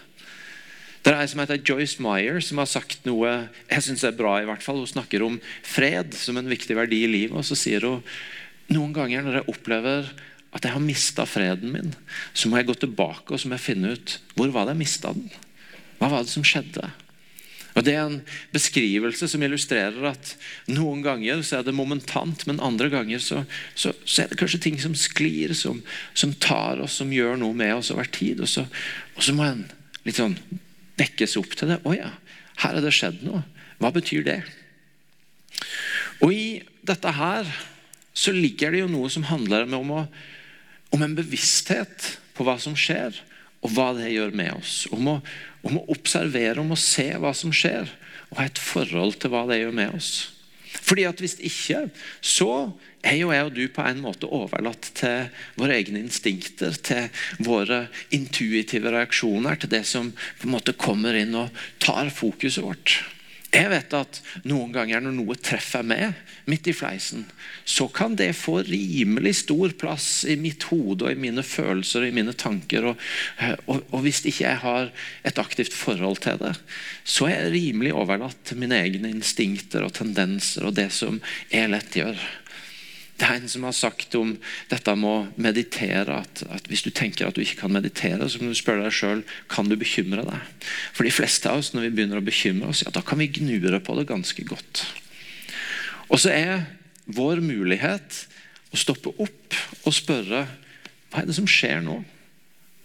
[1.01, 4.35] Det er ei som heter Joyce Meyer, som har sagt noe jeg synes er bra.
[4.41, 4.81] i hvert fall.
[4.83, 7.37] Hun snakker om fred som en viktig verdi i livet.
[7.37, 8.03] Og så sier hun
[8.75, 10.11] noen ganger når jeg opplever
[10.51, 11.93] at jeg har mista freden min,
[12.35, 14.83] så må jeg gå tilbake og så må jeg finne ut hvor var det jeg
[14.83, 15.31] mista den.
[16.01, 16.89] Hva var det som skjedde?
[17.71, 18.17] Og Det er en
[18.51, 20.33] beskrivelse som illustrerer at
[20.67, 23.45] noen ganger så er det momentant, men andre ganger så,
[23.79, 25.79] så, så er det kanskje ting som sklir, som,
[26.11, 28.43] som, tar oss, som gjør noe med oss over tid.
[28.43, 28.65] Og så,
[29.15, 29.63] og så må en
[30.03, 30.35] litt sånn
[30.99, 31.79] vekkes opp til det.
[31.87, 32.11] Å ja,
[32.65, 33.45] her er det skjedd noe.
[33.79, 34.41] Hva betyr det?
[36.19, 36.45] Og i
[36.83, 37.47] dette her
[38.11, 40.03] så ligger det jo noe som handler om å
[40.91, 43.15] om en bevissthet på hva som skjer,
[43.61, 44.85] og hva det gjør med oss.
[44.93, 45.17] Om å,
[45.67, 47.89] om å observere, om å se hva som skjer,
[48.31, 50.13] og ha et forhold til hva det gjør med oss.
[50.71, 51.89] Fordi at Hvis ikke,
[52.23, 52.71] så
[53.03, 55.27] er jo jeg og du på en måte overlatt til
[55.59, 57.09] våre egne instinkter, til
[57.43, 61.51] våre intuitive reaksjoner, til det som på en måte kommer inn og
[61.83, 63.01] tar fokuset vårt.
[63.51, 66.13] Jeg vet at noen ganger når noe treffer meg
[66.47, 67.25] midt i fleisen,
[67.67, 72.07] så kan det få rimelig stor plass i mitt hode og i mine følelser og
[72.07, 72.87] i mine tanker.
[72.93, 73.01] Og,
[73.65, 74.91] og, og hvis ikke jeg har
[75.27, 76.53] et aktivt forhold til det,
[77.03, 81.19] så er jeg rimelig overlatt til mine egne instinkter og tendenser og det som
[81.51, 82.23] jeg lett gjør.
[83.21, 84.31] Det er en som har sagt om
[84.71, 88.41] dette med å meditere at, at, hvis du tenker at du ikke kan meditere, så
[88.41, 90.65] må du spørre deg sjøl kan du bekymre deg.
[90.97, 93.29] For de fleste av oss, når vi begynner å bekymre oss, ja, da kan vi
[93.29, 94.81] gnure på det ganske godt.
[96.09, 96.65] Og så er
[97.13, 98.23] vår mulighet
[98.73, 100.47] å stoppe opp og spørre
[101.11, 101.99] hva er det som skjer nå?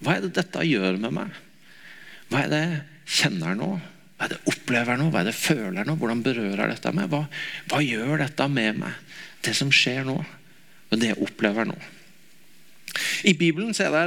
[0.05, 1.37] Hva er det dette gjør med meg?
[2.29, 2.81] Hva er det jeg
[3.23, 3.71] kjenner nå?
[4.17, 5.09] Hva er det jeg opplever nå?
[5.15, 5.97] Hva er det jeg føler nå?
[5.97, 7.09] Hvordan berører dette meg?
[7.13, 7.23] Hva,
[7.71, 9.06] hva gjør dette med meg?
[9.47, 10.17] Det som skjer nå,
[10.91, 11.77] og det jeg opplever nå.
[13.29, 14.05] I Bibelen er det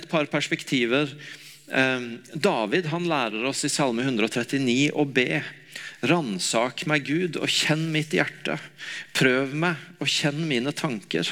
[0.00, 1.10] et par perspektiver.
[1.70, 5.42] Ehm, David han lærer oss i Salme 139 å be.
[6.00, 8.56] Ransak meg, Gud, og kjenn mitt hjerte.
[9.16, 11.28] Prøv meg og kjenn mine tanker.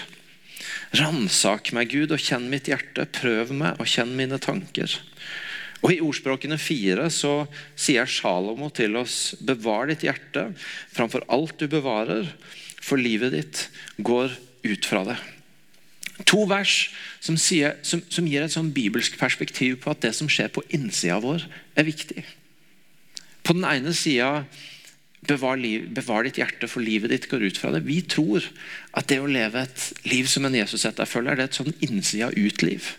[0.99, 3.09] Ransak meg, Gud, og kjenn mitt hjerte.
[3.19, 4.99] Prøv meg og kjenn mine tanker.
[5.79, 7.47] Og I ordspråkene fire så
[7.79, 10.49] sier Salomo til oss, bevar ditt hjerte
[10.91, 12.27] framfor alt du bevarer,
[12.81, 13.65] for livet ditt
[13.99, 14.33] går
[14.69, 15.19] ut fra det.
[16.27, 16.91] To vers
[17.23, 20.65] som, sier, som, som gir et sånn bibelsk perspektiv på at det som skjer på
[20.75, 21.45] innsida vår,
[21.79, 22.25] er viktig.
[23.47, 24.45] På den ene sida
[25.27, 25.61] bevar,
[25.95, 27.85] bevar, ditt hjerte, for livet ditt går ut fra det.
[27.87, 28.45] Vi tror
[28.99, 32.91] at det å leve et liv som en Jesus-etterfølger, er et sånn innsida-ut-liv.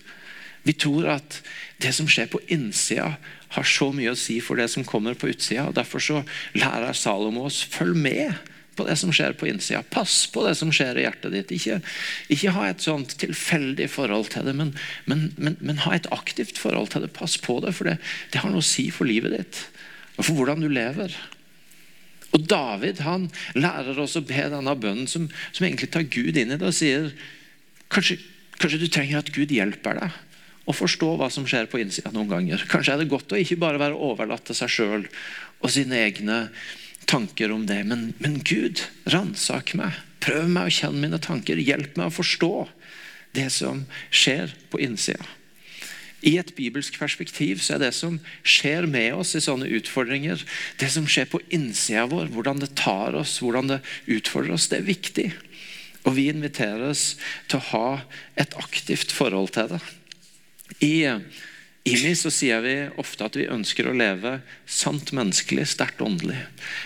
[0.68, 1.40] Vi tror at
[1.80, 3.14] det som skjer på innsida,
[3.56, 5.66] har så mye å si for det som kommer på utsida.
[5.70, 6.20] og Derfor så
[6.54, 8.36] lærer Salomo oss følg med
[8.80, 9.82] på det som skjer på innsida.
[9.92, 11.52] Pass på det som skjer i hjertet ditt.
[11.56, 11.80] Ikke,
[12.32, 14.72] ikke ha et sånt tilfeldig forhold til det, men,
[15.10, 17.12] men, men, men, ha et aktivt forhold til det.
[17.18, 18.00] Pass på det, for det,
[18.32, 19.66] det har noe å si for livet ditt
[20.20, 21.14] og for hvordan du lever.
[22.36, 26.52] Og David han lærer oss å be denne bønnen som, som egentlig tar Gud inn
[26.54, 27.14] i det og sier
[27.94, 28.20] kanskje,
[28.60, 30.18] kanskje du trenger at Gud hjelper deg
[30.70, 32.68] å forstå hva som skjer på innsida noen ganger.
[32.70, 36.44] Kanskje er det godt å ikke bare være overlatt til seg sjøl og sine egne
[37.10, 37.82] tanker om det.
[37.90, 39.98] Men, men Gud, ransak meg.
[40.24, 41.60] Prøv meg å kjenne mine tanker.
[41.60, 42.54] Hjelp meg å forstå
[43.38, 45.26] det som skjer på innsida.
[46.20, 50.42] I et bibelsk perspektiv så er det som skjer med oss i sånne utfordringer,
[50.82, 53.80] det som skjer på innsida vår, hvordan det tar oss, hvordan det
[54.18, 55.30] utfordrer oss, det er viktig.
[56.04, 57.14] Og vi inviteres
[57.48, 57.88] til å ha
[58.40, 59.80] et aktivt forhold til det.
[60.84, 60.96] I
[61.90, 66.40] IMI så sier vi ofte at vi ønsker å leve sant menneskelig, sterkt åndelig.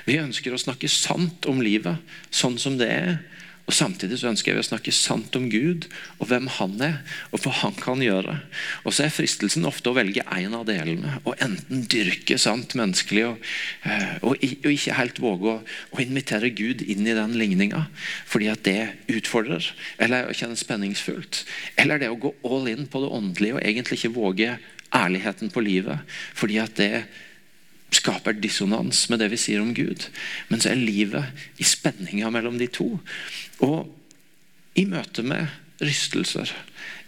[0.08, 2.02] Vi ønsker å snakke sant om livet
[2.34, 3.14] sånn som det er,
[3.64, 5.86] Og Samtidig så ønsker jeg å snakke sant om Gud
[6.18, 6.98] og hvem han er,
[7.32, 8.34] og hva han kan gjøre.
[8.84, 13.24] Og så er fristelsen ofte å velge en av delene, og enten dyrke sant menneskelig
[13.30, 13.48] og,
[13.88, 15.56] eh, og, og ikke helt våge å,
[15.96, 17.86] å, invitere Gud inn i den ligninga,
[18.28, 21.46] fordi at det utfordrer, eller kjennes spenningsfullt.
[21.80, 24.52] Eller det å gå all in på det åndelige og egentlig ikke våge
[24.94, 26.00] ærligheten på livet,
[26.38, 27.06] fordi at det
[27.94, 30.08] skaper dissonans med det vi sier om Gud.
[30.50, 32.90] Men så er livet i spenninga mellom de to.
[33.66, 33.92] Og
[34.80, 35.46] i møte med
[35.84, 36.50] rystelser,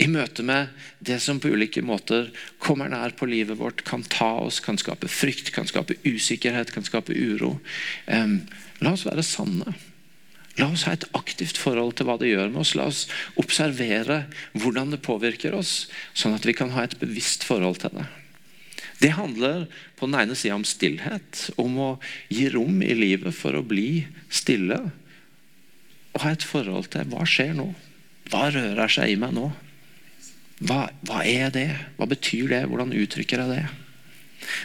[0.02, 0.74] i møte med
[1.06, 2.28] det som på ulike måter
[2.60, 6.86] kommer nær på livet vårt, kan ta oss, kan skape frykt, kan skape usikkerhet, kan
[6.86, 7.56] skape uro.
[8.06, 8.42] Um,
[8.84, 9.76] la oss være sanne.
[10.60, 12.76] La oss ha et aktivt forhold til hva det gjør med oss.
[12.80, 13.06] La oss
[13.42, 14.24] observere
[14.56, 18.06] hvordan det påvirker oss, sånn at vi kan ha et bevisst forhold til det.
[19.04, 19.66] Det handler
[20.00, 21.90] på den ene sida om stillhet, om å
[22.32, 24.80] gi rom i livet for å bli stille.
[26.16, 27.74] Og ha et forhold til hva skjer nå?
[28.32, 29.50] Hva rører seg i meg nå?
[30.64, 31.68] Hva, hva er det?
[31.98, 32.62] Hva betyr det?
[32.72, 33.66] Hvordan uttrykker jeg det?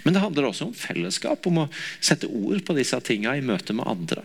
[0.05, 3.75] Men det handler også om fellesskap, om å sette ord på disse tinga i møte
[3.75, 4.23] med andre.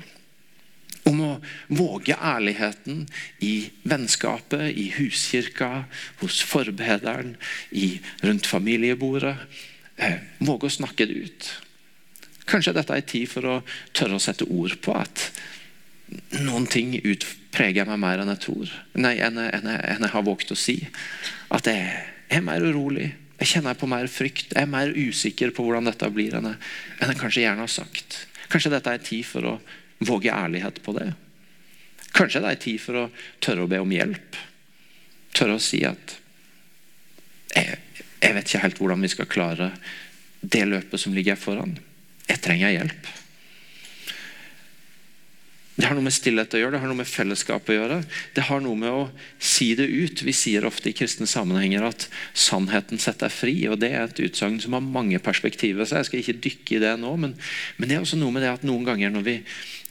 [1.05, 1.31] Om å
[1.77, 3.03] våge ærligheten
[3.45, 3.53] i
[3.85, 5.85] vennskapet, i huskirka,
[6.21, 7.35] hos forbederen,
[7.71, 9.35] i, rundt familiebordet
[9.97, 11.51] eh, våge å snakke det ut.
[12.49, 13.59] Kanskje dette er tid for å
[13.95, 15.29] tørre å sette ord på at
[16.45, 18.73] noen ting utpreger meg mer enn jeg tror.
[18.97, 20.77] Nei, enn jeg, enn jeg, enn jeg har våget å si.
[21.53, 21.87] At jeg
[22.29, 23.09] er mer urolig.
[23.39, 24.53] Jeg kjenner på mer frykt.
[24.53, 26.61] Jeg er mer usikker på hvordan dette blir enn jeg,
[27.01, 28.21] enn jeg kanskje gjerne har sagt.
[28.51, 29.55] Kanskje dette er tid for å
[29.99, 31.13] våge ærlighet på det.
[32.15, 33.07] Kanskje det er tid for å
[33.43, 34.37] tørre å be om hjelp.
[35.35, 36.15] Tørre å si at
[37.55, 37.77] jeg,
[38.21, 39.69] jeg vet ikke helt hvordan vi skal klare
[40.45, 41.77] det løpet som ligger foran.
[42.27, 43.11] Jeg trenger hjelp.
[45.75, 47.97] Det har noe med stillhet å gjøre, det har noe med fellesskap å gjøre.
[48.31, 49.01] Det har noe med å
[49.43, 50.21] si det ut.
[50.23, 53.55] Vi sier ofte i kristne sammenhenger at sannheten setter deg fri.
[53.67, 55.83] og Det er et utsagn som har mange perspektiver.
[55.83, 57.35] så Jeg skal ikke dykke i det nå, men,
[57.75, 59.35] men, det er også noe med det at noen ganger når vi,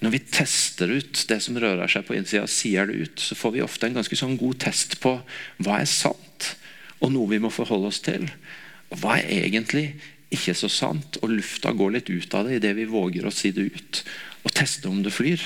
[0.01, 3.55] når vi tester ut det som rører seg på innsida, sier det ut, så får
[3.59, 5.19] vi ofte en ganske sånn god test på
[5.61, 6.55] hva er sant
[7.05, 8.25] og noe vi må forholde oss til.
[8.89, 9.91] Og Hva er egentlig
[10.33, 11.21] ikke så sant?
[11.21, 14.03] Og lufta går litt ut av det idet vi våger å si det ut
[14.45, 15.45] og teste om det flyr.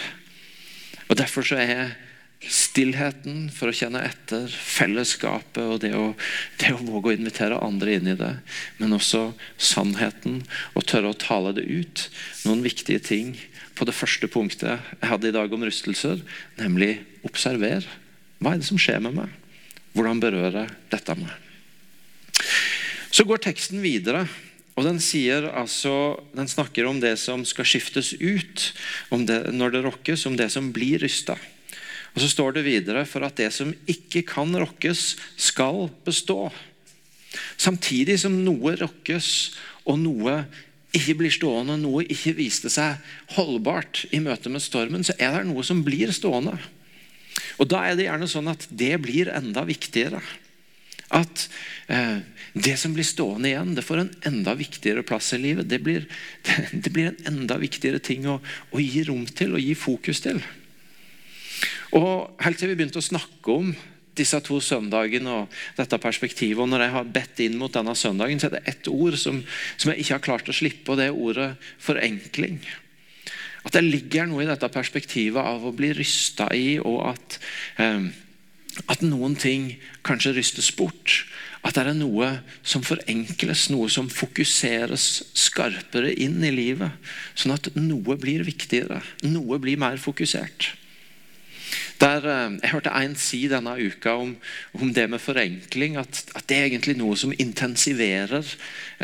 [1.09, 1.97] Og Derfor så er
[2.39, 6.13] stillheten for å kjenne etter, fellesskapet og det å,
[6.61, 8.31] det å våge å invitere andre inn i det,
[8.79, 10.45] men også sannheten
[10.79, 12.05] og tørre å tale det ut.
[12.47, 13.35] Noen viktige ting
[13.79, 16.23] på det første punktet jeg hadde i dag om rystelser,
[16.61, 17.87] nemlig observer.
[18.39, 19.35] Hva er det som skjer med meg?
[19.97, 21.35] Hvordan berører dette meg?
[23.11, 24.29] Så går teksten videre.
[24.79, 25.01] Og Den,
[25.51, 25.93] altså,
[26.31, 28.69] den snakker om det som skal skiftes ut
[29.27, 31.35] det, når det rokkes, om det som blir rysta.
[32.15, 36.53] Og Så står det videre for at det som ikke kan rokkes, skal bestå.
[37.59, 39.29] Samtidig som noe rokkes
[39.85, 40.45] og noe
[40.95, 43.03] ikke blir stående, noe ikke viste seg
[43.35, 46.55] holdbart i møte med stormen, så er det noe som blir stående.
[47.59, 50.23] Og Da er det gjerne sånn at det blir enda viktigere.
[51.15, 51.49] At
[51.89, 52.21] eh,
[52.53, 55.69] det som blir stående igjen, det får en enda viktigere plass i livet.
[55.71, 56.09] Det blir,
[56.73, 58.39] det blir en enda viktigere ting å,
[58.73, 60.43] å, gi rom til og gi fokus til.
[61.97, 63.73] Og Helt til vi begynte å snakke om
[64.19, 68.41] disse to søndagene og dette perspektivet, og når jeg har bedt inn mot denne søndagen,
[68.41, 69.41] så er det ett ord som,
[69.77, 72.59] som jeg ikke har klart å slippe, og det er ordet forenkling.
[73.63, 77.39] At det ligger noe i dette perspektivet av å bli rysta i, og at,
[77.79, 78.09] eh,
[78.87, 79.73] at noen ting
[80.07, 81.25] kanskje rystes bort.
[81.67, 82.31] At det er noe
[82.63, 86.95] som forenkles, noe som fokuseres skarpere inn i livet.
[87.35, 90.73] Sånn at noe blir viktigere, noe blir mer fokusert.
[91.99, 94.37] Der, eh, jeg hørte en si denne uka om,
[94.79, 98.47] om det med forenkling, at, at, det er egentlig noe som intensiverer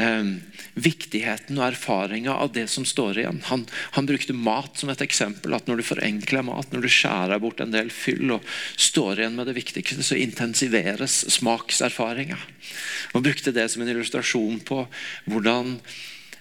[0.01, 0.31] eh,
[0.75, 3.43] viktigheten og erfaringa av det som står igjen.
[3.51, 3.67] Han,
[3.99, 5.55] han, brukte mat som et eksempel.
[5.55, 9.39] at Når du forenkler mat, når du skjærer bort en del fyll og står igjen
[9.39, 12.39] med det viktigste, så intensiveres smakserfaringa.
[13.15, 14.85] Han brukte det som en illustrasjon på
[15.31, 15.79] hvordan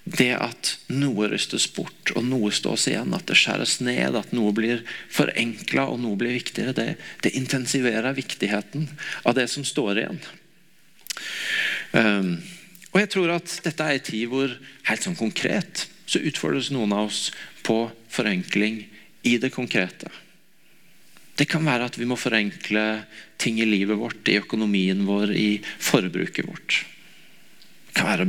[0.04, 4.52] det at noe rystes bort og noe stås igjen, at det skjæres ned, at noe
[4.56, 4.82] blir
[5.14, 6.88] forenkla og noe blir viktigere, det,
[7.24, 8.90] det, intensiverer viktigheten
[9.24, 10.20] av det som står igjen.
[11.94, 12.36] Um,
[12.92, 14.52] og jeg tror at dette er en tid hvor
[14.90, 17.30] helt sånn konkret så utfordres noen av oss
[17.64, 18.84] på forenkling
[19.24, 20.12] i det konkrete.
[21.34, 22.84] Det kan være at vi må forenkle
[23.42, 26.84] ting i livet vårt, i økonomien vår, i forbruket vårt.
[27.88, 28.28] Det kan være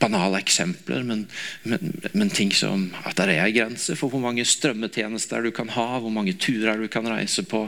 [0.00, 1.26] banale eksempler, men,
[1.62, 5.70] men, men, ting som at det er en grense for hvor mange strømmetjenester du kan
[5.76, 7.66] ha, hvor mange turer du kan reise på,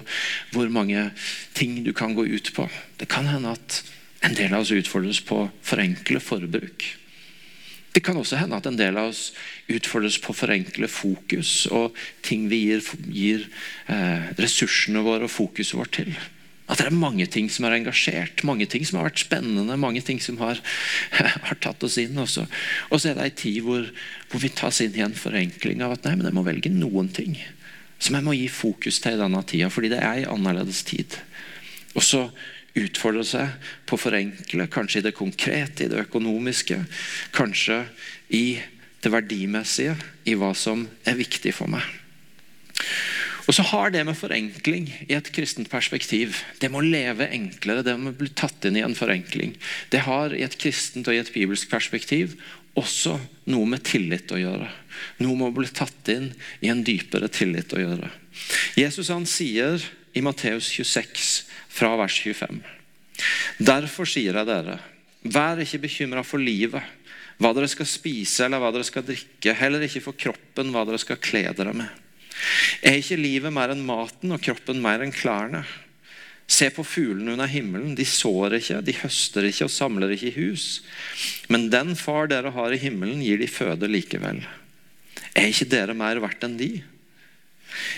[0.55, 1.11] hvor mange
[1.59, 2.69] ting du kan gå ut på.
[3.01, 3.83] Det kan hende at
[4.23, 6.87] en del av oss utfordres på å forenkle forbruk.
[7.93, 9.27] Det kan også hende at en del av oss
[9.69, 13.45] utfordres på å forenkle fokus og ting vi gir, gir
[13.93, 16.15] eh, ressursene våre og fokuset vårt til.
[16.71, 20.03] At det er mange ting som er engasjert, mange ting som har vært spennende, mange
[20.07, 20.61] ting som har,
[21.49, 22.19] har tatt oss inn.
[22.23, 22.47] Også.
[22.91, 23.89] Og så er det ei tid hvor,
[24.31, 27.11] hvor, vi tas inn i en forenkling av at nei, men jeg må velge noen
[27.13, 27.37] ting
[28.03, 31.15] som jeg må gi fokus til i denne tida, fordi det er ei annerledes tid.
[31.95, 32.25] Og så
[32.79, 36.81] utfordre seg på å forenkle, kanskje i det konkrete, i det økonomiske,
[37.37, 37.85] kanskje
[38.35, 38.47] i
[39.03, 39.95] det verdimessige,
[40.27, 41.87] i hva som er viktig for meg.
[43.49, 47.97] Og så har det med forenkling i et kristent perspektiv Det må leve enklere, det
[47.99, 49.57] må bli tatt inn i en forenkling.
[49.91, 52.37] Det har i et kristent og i et bibelsk perspektiv
[52.79, 53.19] også
[53.53, 54.69] noe med tillit å gjøre.
[55.21, 56.31] Noe med å bli tatt inn
[56.65, 58.09] i en dypere tillit å gjøre.
[58.79, 59.83] Jesus han sier
[60.17, 61.33] i Matteus 26
[61.73, 62.63] fra vers 25.
[63.63, 64.79] Derfor sier jeg dere,
[65.23, 66.83] vær ikke bekymra for livet,
[67.43, 71.01] hva dere skal spise eller hva dere skal drikke, heller ikke for kroppen, hva dere
[71.01, 71.91] skal kle dere med.
[72.83, 75.63] Er ikke livet mer enn maten og kroppen mer enn klærne?
[76.53, 77.95] Se på fuglene under himmelen.
[77.97, 80.67] De sår ikke, de høster ikke og samler ikke i hus.
[81.53, 84.43] Men den far dere har i himmelen, gir de føde likevel.
[85.33, 86.73] Er ikke dere mer verdt enn de?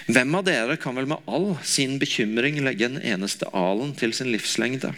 [0.07, 4.31] Hvem av dere kan vel med all sin bekymring legge en eneste alen til sin
[4.31, 4.93] livslengde?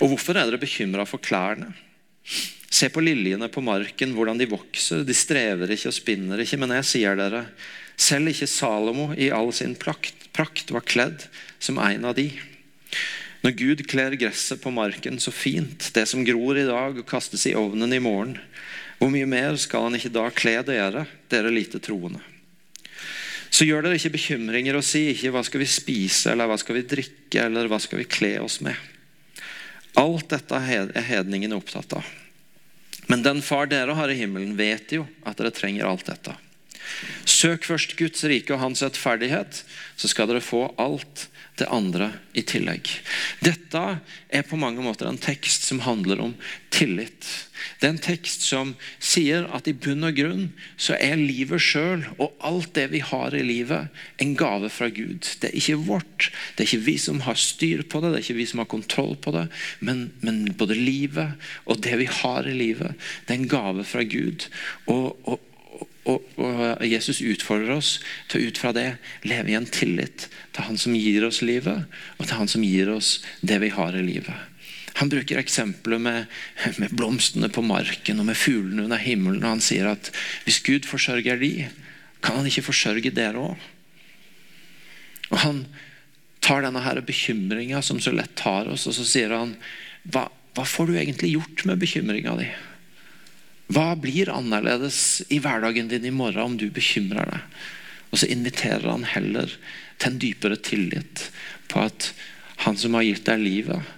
[0.00, 1.72] Og hvorfor er dere bekymra for klærne?
[2.70, 5.02] Se på liljene på marken, hvordan de vokser.
[5.04, 6.60] De strever ikke og spinner ikke.
[6.60, 7.42] Men jeg sier dere,
[8.00, 11.26] selv ikke Salomo i all sin prakt, prakt var kledd
[11.60, 12.30] som en av de.
[13.44, 17.46] Når Gud kler gresset på marken så fint, det som gror i dag og kastes
[17.48, 18.36] i ovnen i morgen,
[19.00, 22.20] hvor mye mer skal han ikke da kle dere, dere lite troende?
[23.50, 26.76] Så gjør dere ikke bekymringer og si ikke hva skal vi spise, eller hva skal
[26.76, 28.76] vi drikke, eller hva skal vi kle oss med.
[29.98, 32.12] Alt dette er hedningene opptatt av.
[33.10, 36.36] Men den far dere har i himmelen, vet jo at dere trenger alt dette.
[37.28, 39.62] Søk først Guds rike og hans rettferdighet,
[39.96, 41.28] så skal dere få alt
[41.60, 42.88] det andre i tillegg.
[43.44, 43.82] Dette
[44.32, 46.34] er på mange måter en tekst som handler om
[46.72, 47.26] tillit.
[47.80, 50.46] Det er en tekst som sier at i bunn og grunn
[50.80, 53.90] så er livet sjøl og alt det vi har i livet,
[54.22, 55.28] en gave fra Gud.
[55.42, 56.30] Det er ikke vårt.
[56.54, 58.70] Det er ikke vi som har styr på det, det er ikke vi som har
[58.70, 59.46] kontroll på det.
[59.84, 64.06] Men, men både livet og det vi har i livet, det er en gave fra
[64.08, 64.48] Gud.
[64.86, 65.38] Og, og,
[66.10, 67.90] og, og, Jesus utfordrer oss
[68.30, 68.86] til ut fra det
[69.26, 71.86] leve i en tillit til Han som gir oss livet,
[72.18, 74.46] og til Han som gir oss det vi har i livet.
[75.00, 76.26] Han bruker eksempler med,
[76.82, 79.44] med blomstene på marken og med fuglene under himmelen.
[79.44, 80.10] og Han sier at
[80.44, 81.68] hvis Gud forsørger de,
[82.20, 83.68] kan han ikke forsørge dere òg.
[85.30, 85.62] Og Han
[86.44, 89.54] tar denne her bekymringa som så lett tar oss, og så sier han
[90.10, 92.48] hva, hva får du egentlig gjort med bekymringa di?
[93.70, 97.60] Hva blir annerledes i hverdagen din i morgen om du bekymrer deg?
[98.10, 99.52] Og så inviterer han heller
[100.00, 101.28] til en dypere tillit
[101.70, 102.10] på at
[102.64, 103.92] han som har gitt deg livet,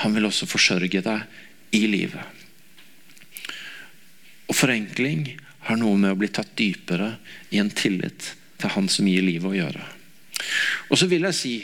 [0.00, 2.24] han vil også forsørge deg i livet.
[4.48, 5.26] Og Forenkling
[5.68, 7.14] har noe med å bli tatt dypere
[7.52, 9.84] i en tillit til han som gir livet å gjøre.
[10.90, 11.54] Og så vil jeg si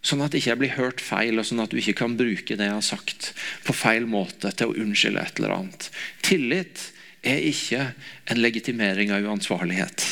[0.00, 2.68] Sånn at jeg ikke blir hørt feil, og sånn at du ikke kan bruke det
[2.70, 3.32] jeg har sagt
[3.66, 5.90] på feil måte til å unnskylde et eller annet.
[6.24, 6.86] Tillit
[7.20, 7.90] er ikke
[8.32, 10.06] en legitimering av uansvarlighet.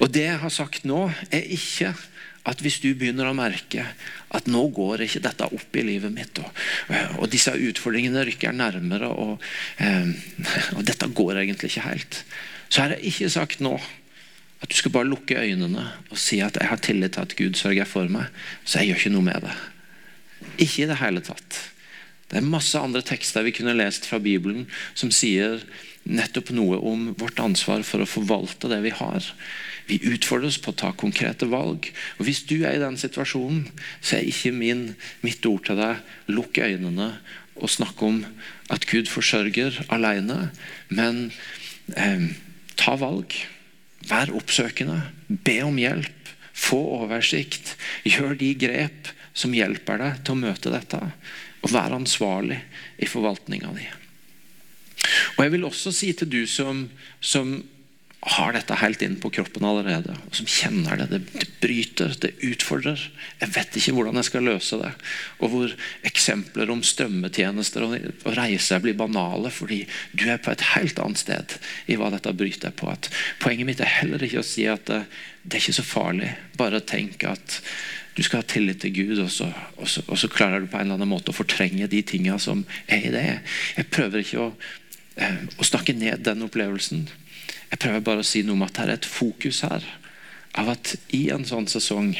[0.00, 1.92] Og Det jeg har sagt nå, er ikke
[2.48, 3.84] at hvis du begynner å merke
[4.32, 6.62] at nå går ikke dette opp i livet mitt, og,
[7.20, 9.42] og disse utfordringene rykker nærmere, og,
[9.82, 10.08] eh,
[10.78, 12.22] og dette går egentlig ikke helt,
[12.70, 13.74] så har jeg ikke sagt nå
[14.60, 17.54] at du skal bare lukke øynene og si at 'jeg har tillit til at Gud
[17.54, 18.30] sørger for meg',
[18.64, 19.56] så jeg gjør ikke noe med det.
[20.58, 21.70] Ikke i det hele tatt.
[22.30, 25.64] Det er masse andre tekster vi kunne lest fra Bibelen som sier
[26.06, 29.24] nettopp noe om vårt ansvar for å forvalte det vi har.
[29.90, 31.90] Vi utfordres på å ta konkrete valg.
[32.18, 33.66] Og Hvis du er i den situasjonen,
[34.00, 34.94] så er ikke min,
[35.26, 37.12] mitt ord til deg lukk øynene
[37.60, 38.20] og snakke om
[38.70, 40.52] at Gud forsørger alene,
[40.88, 41.32] men
[41.96, 42.30] eh,
[42.80, 43.34] ta valg.
[44.08, 45.02] Vær oppsøkende.
[45.28, 46.32] Be om hjelp.
[46.56, 47.76] Få oversikt.
[48.06, 51.00] Gjør de grep som hjelper deg til å møte dette.
[51.60, 52.60] Og vær ansvarlig
[53.00, 53.86] i forvaltninga di.
[55.36, 56.86] Og Jeg vil også si til du som,
[57.20, 57.60] som
[58.20, 61.06] har dette helt inn på kroppen allerede, og som kjenner det.
[61.08, 63.00] Det, bryter, det utfordrer.
[63.40, 64.90] Jeg vet ikke hvordan jeg skal løse det.
[65.40, 65.72] Og hvor
[66.08, 67.94] eksempler om strømmetjenester og,
[68.36, 71.56] reiser blir banale fordi du er på et helt annet sted
[71.88, 72.90] i hva dette bryter på.
[72.92, 73.08] At
[73.40, 75.00] poenget mitt er heller ikke å si at det,
[75.40, 76.34] det er ikke så farlig.
[76.60, 77.62] Bare tenk at
[78.18, 79.48] du skal ha tillit til Gud, og så,
[79.78, 82.36] og, så, og så, klarer du på en eller annen måte å fortrenge de tingene
[82.42, 83.24] som er i det.
[83.78, 84.48] Jeg prøver ikke å,
[85.16, 87.06] eh, å snakke ned den opplevelsen.
[87.70, 89.84] Jeg prøver bare å si noe om at det er et fokus her.
[90.58, 92.12] Av at i en sånn sesong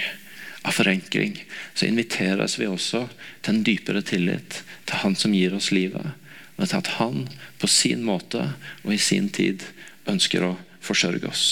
[0.62, 1.38] av forenkling
[1.74, 3.06] så inviteres vi også
[3.42, 6.14] til en dypere tillit til Han som gir oss livet.
[6.56, 7.24] Men til at Han
[7.58, 8.52] på sin måte
[8.84, 9.64] og i sin tid
[10.10, 11.44] ønsker å forsørge oss.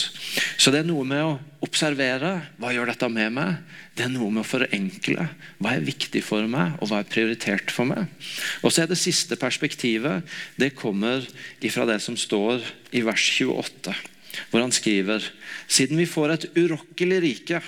[0.57, 2.32] Så det er noe med å observere.
[2.61, 3.56] Hva gjør dette med meg?
[3.96, 5.26] Det er noe med å forenkle.
[5.59, 8.06] Hva er viktig for meg, og hva er prioritert for meg?
[8.62, 10.26] Og så er det siste perspektivet.
[10.61, 11.26] Det kommer
[11.64, 12.62] ifra det som står
[12.94, 13.96] i vers 28,
[14.50, 15.24] hvor han skriver
[15.68, 17.62] Siden vi får et urokkelig rike,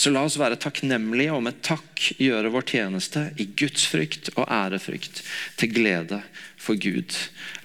[0.00, 4.46] så la oss være takknemlige og med takk gjøre vår tjeneste i Guds frykt og
[4.48, 5.20] ærefrykt,
[5.60, 6.22] til glede
[6.60, 7.12] for Gud.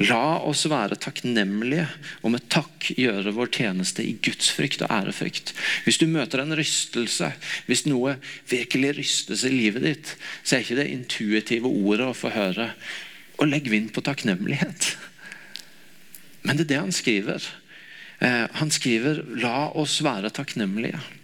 [0.04, 1.88] La oss være takknemlige
[2.28, 5.54] og med takk gjøre vår tjeneste i Guds frykt og ærefrykt.
[5.88, 7.32] Hvis du møter en rystelse,
[7.70, 8.18] hvis noe
[8.52, 12.74] virkelig rystes i livet ditt, så er ikke det intuitive ordet å få høre
[13.40, 14.96] og legg vind på takknemlighet.
[16.44, 17.52] Men det er det han skriver.
[18.20, 21.24] Eh, han skriver 'la oss være takknemlige'.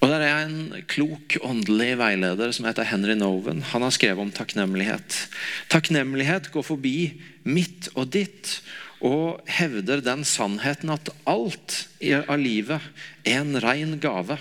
[0.00, 3.60] Og Der er en klok åndelig veileder som heter Henry Noven.
[3.74, 5.26] Han har skrevet om takknemlighet.
[5.68, 8.60] Takknemlighet går forbi mitt og ditt
[9.04, 12.80] og hevder den sannheten at alt av livet
[13.28, 14.38] er en rein gave.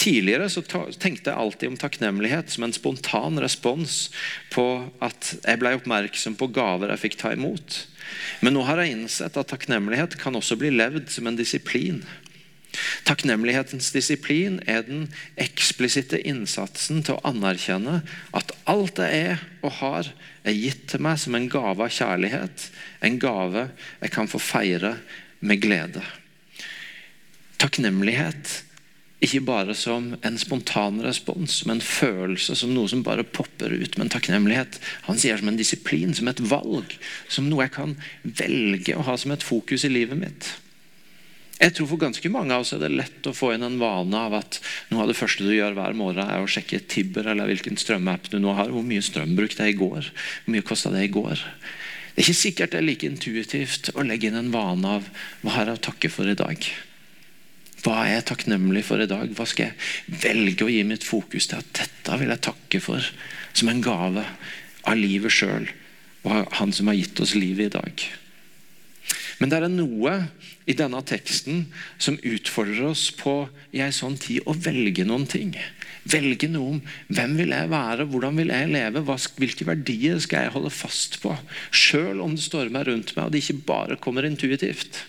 [0.00, 4.08] Tidligere så tenkte jeg alltid om takknemlighet som en spontan respons
[4.52, 4.64] på
[5.04, 7.82] at jeg ble oppmerksom på gaver jeg fikk ta imot.
[8.40, 12.00] Men nå har jeg innsett at takknemlighet kan også bli levd som en disiplin.
[13.08, 15.08] Takknemlighetens disiplin er den
[15.40, 18.00] eksplisitte innsatsen til å anerkjenne
[18.36, 20.10] at alt jeg er og har,
[20.46, 22.70] er gitt til meg som en gave av kjærlighet.
[23.04, 23.68] En gave
[24.00, 24.96] jeg kan få feire
[25.40, 26.04] med glede.
[27.60, 28.60] Takknemlighet
[29.20, 33.98] ikke bare som en spontan respons, som en følelse, som noe som bare popper ut.
[34.00, 36.94] Men takknemlighet han sier som en disiplin, som et valg.
[37.28, 37.92] Som noe jeg kan
[38.24, 40.48] velge å ha som et fokus i livet mitt.
[41.60, 44.16] Jeg tror For ganske mange av oss er det lett å få inn en vane
[44.16, 47.50] av at noe av det første du gjør hver morgen, er å sjekke Tibber eller
[47.50, 48.72] hvilken strømapp du nå har.
[48.72, 50.08] Hvor mye strøm brukte jeg i går?
[50.08, 51.42] Hvor mye kosta det i går?
[52.14, 55.10] Det er ikke sikkert det er like intuitivt å legge inn en vane av
[55.42, 56.64] hva har jeg å takke for i dag?
[57.84, 59.28] Hva er jeg takknemlig for i dag?
[59.36, 61.60] Hva skal jeg velge å gi mitt fokus til?
[61.60, 63.12] At dette vil jeg takke for
[63.52, 64.24] som en gave
[64.88, 65.68] av livet sjøl
[66.24, 68.02] og Han som har gitt oss livet i dag.
[69.40, 70.14] Men det er noe
[70.68, 71.62] i denne teksten
[71.96, 73.34] som utfordrer oss på
[73.72, 75.54] i en sånn tid å velge noen ting.
[76.10, 79.02] Velge noe om hvem vil jeg være, hvordan vil jeg leve,
[79.40, 81.32] hvilke verdier skal jeg holde fast på?
[81.72, 85.06] Selv om det stormer rundt meg og det ikke bare kommer intuitivt.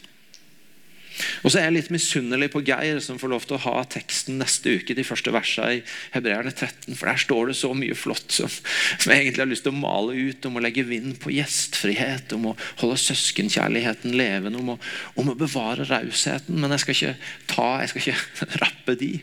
[1.41, 4.39] Og så er jeg litt misunnelig på Geir, som får lov til å ha teksten
[4.41, 5.81] neste uke, de første versene i
[6.15, 6.95] Hebreerne 13.
[6.95, 9.81] For der står det så mye flott som, som, jeg egentlig har lyst til å
[9.81, 10.47] male ut.
[10.47, 14.79] Om å legge vind på gjestfrihet, om å holde søskenkjærligheten levende, om å,
[15.21, 16.59] om å bevare rausheten.
[16.61, 17.13] Men jeg skal ikke
[17.51, 19.13] ta, jeg skal ikke rappe de.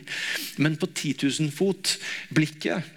[0.61, 1.97] Men på 10 000 fot
[2.35, 2.95] blikket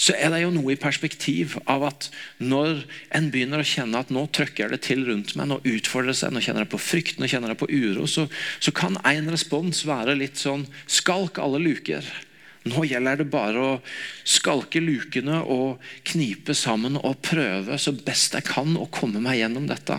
[0.00, 2.08] så er det jo noe i perspektiv av at
[2.42, 2.82] når
[3.14, 6.32] en begynner å kjenne at nå trykker det til rundt meg, nå utfordrer det seg,
[6.34, 8.26] nå kjenner jeg på frykt, nå kjenner jeg på uro, så,
[8.58, 12.06] så kan en respons være litt sånn Skalk alle luker.
[12.68, 13.70] Nå gjelder det bare å
[14.28, 19.66] skalke lukene og knipe sammen og prøve så best jeg kan å komme meg gjennom
[19.70, 19.98] dette.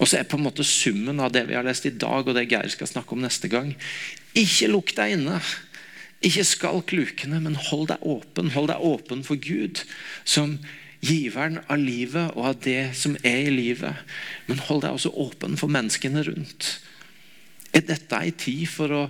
[0.00, 2.32] Og så er på en måte summen av det vi har lest i dag, og
[2.36, 3.74] det Geir skal snakke om neste gang
[4.32, 5.36] Ikke lukk deg inne.
[6.20, 8.52] Ikke skalk lukene, men hold deg åpen.
[8.52, 9.82] Hold deg åpen for Gud,
[10.28, 10.58] som
[11.00, 14.04] giveren av livet og av det som er i livet.
[14.48, 16.74] Men hold deg også åpen for menneskene rundt.
[17.72, 19.04] Er dette ei tid for å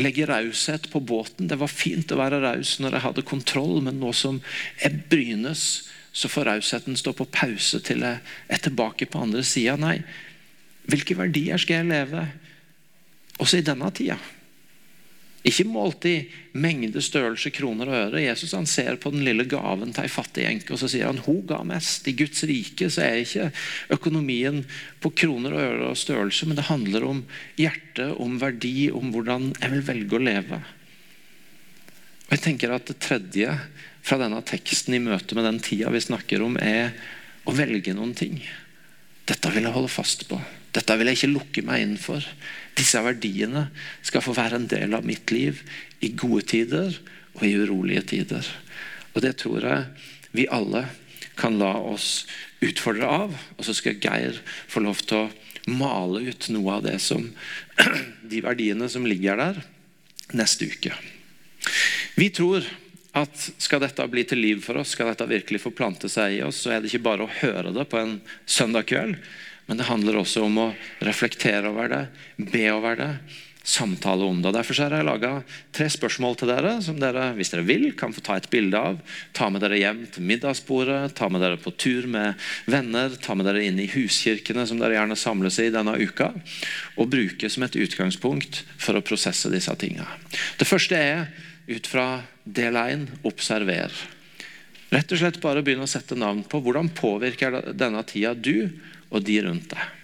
[0.00, 1.46] legge raushet på båten?
[1.50, 4.42] Det var fint å være raus når jeg hadde kontroll, men nå som
[4.82, 5.68] jeg brynes,
[6.10, 8.18] så får rausheten stå på pause til jeg
[8.50, 9.76] er tilbake på andre sida.
[9.78, 10.00] Nei,
[10.90, 12.26] hvilke verdier skal jeg leve
[13.38, 14.18] også i denne tida?
[15.40, 16.14] Ikke målt i
[16.52, 18.20] mengde, størrelse, kroner og øre.
[18.26, 21.22] Jesus han ser på den lille gaven til ei fattig enke og så sier han,
[21.24, 22.08] hun ga mest.
[22.10, 23.48] I Guds rike så er ikke
[23.96, 24.60] økonomien
[25.00, 27.24] på kroner og øre og størrelse, men det handler om
[27.56, 30.60] hjerte, om verdi, om hvordan jeg vil velge å leve.
[32.28, 33.56] Og jeg tenker at Det tredje
[34.04, 36.92] fra denne teksten i møte med den tida vi snakker om, er
[37.48, 38.42] å velge noen ting.
[39.28, 40.36] Dette vil jeg holde fast på.
[40.74, 42.24] Dette vil jeg ikke lukke meg inn for.
[42.80, 43.66] Disse verdiene
[44.02, 45.60] skal få være en del av mitt liv
[46.00, 46.96] i gode tider
[47.36, 48.46] og i urolige tider.
[49.12, 50.86] Og det tror jeg vi alle
[51.40, 52.24] kan la oss
[52.64, 53.36] utfordre av.
[53.58, 55.30] Og så skal Geir få lov til å
[55.70, 57.26] male ut noe av det som
[58.32, 59.60] de verdiene som ligger der,
[60.36, 60.94] neste uke.
[62.16, 62.64] Vi tror
[63.16, 66.42] at skal dette bli til liv for oss, skal dette virkelig få plante seg i
[66.46, 69.16] oss, så er det ikke bare å høre det på en søndag kveld,
[69.70, 70.66] men det handler også om å
[71.06, 72.00] reflektere over det,
[72.42, 73.12] be over det,
[73.62, 74.50] samtale om det.
[74.56, 75.30] Derfor har jeg laga
[75.70, 78.98] tre spørsmål til dere, som dere hvis dere vil, kan få ta et bilde av.
[79.36, 82.34] Ta med dere hjem til middagsbordet, ta med dere på tur med
[82.66, 86.32] venner, ta med dere inn i huskirkene som dere gjerne samles i denne uka,
[86.98, 90.08] og bruke som et utgangspunkt for å prosesse disse tinga.
[90.58, 91.28] Det første er
[91.70, 93.94] ut fra del 1 observer.
[94.90, 98.66] Rett og slett bare begynne å sette navn på hvordan påvirker denne tida du
[99.10, 99.96] og de rundt deg.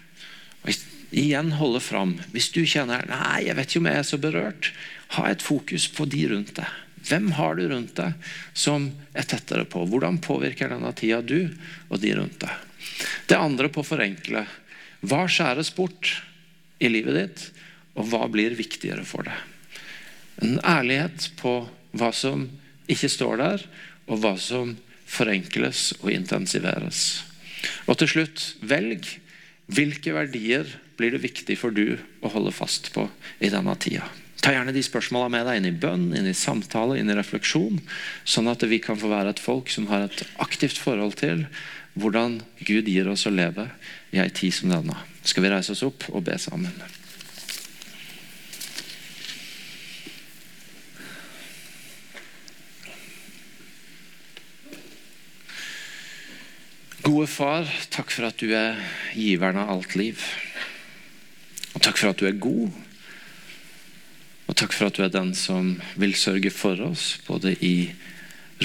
[0.63, 0.73] Og
[1.15, 2.17] igjen holde fram.
[2.33, 4.71] Hvis du kjenner nei, jeg vet ikke om jeg er så berørt,
[5.15, 6.83] ha et fokus på de rundt deg.
[7.07, 9.85] Hvem har du rundt deg som er tettere på?
[9.87, 11.53] Hvordan påvirker denne tida du
[11.87, 12.51] og de rundt deg?
[13.29, 14.43] Det andre på å forenkle.
[15.07, 16.17] Hva skjæres bort
[16.83, 17.45] i livet ditt,
[17.97, 19.37] og hva blir viktigere for deg?
[20.43, 21.61] En ærlighet på
[21.97, 22.45] hva som
[22.91, 23.63] ikke står der,
[24.07, 24.75] og hva som
[25.07, 27.23] forenkles og intensiveres.
[27.87, 29.07] Og til slutt, velg
[29.67, 33.07] hvilke verdier blir det viktig for du å holde fast på
[33.43, 34.07] i denne tida.
[34.41, 37.81] Ta gjerne de spørsmålene med deg inn i bønn, inn i samtale, inn i refleksjon,
[38.23, 41.47] sånn at vi kan få være et folk som har et aktivt forhold til
[41.97, 43.65] hvordan Gud gir oss å leve
[44.13, 44.95] i ei tid som denne.
[45.27, 46.71] Skal vi reise oss opp og be sammen?
[57.07, 58.81] Gode far, takk for at du er
[59.15, 60.19] giveren av alt liv.
[61.71, 62.73] Og takk for at du er god.
[64.51, 67.93] Og takk for at du er den som vil sørge for oss, både i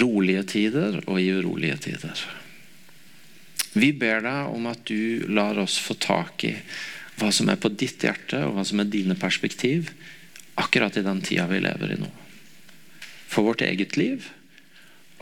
[0.01, 2.25] rolige tider og i urolige tider.
[3.79, 6.57] Vi ber deg om at du lar oss få tak i
[7.21, 9.95] hva som er på ditt hjerte, og hva som er dine perspektiv,
[10.59, 12.11] akkurat i den tida vi lever i nå.
[13.31, 14.27] For vårt eget liv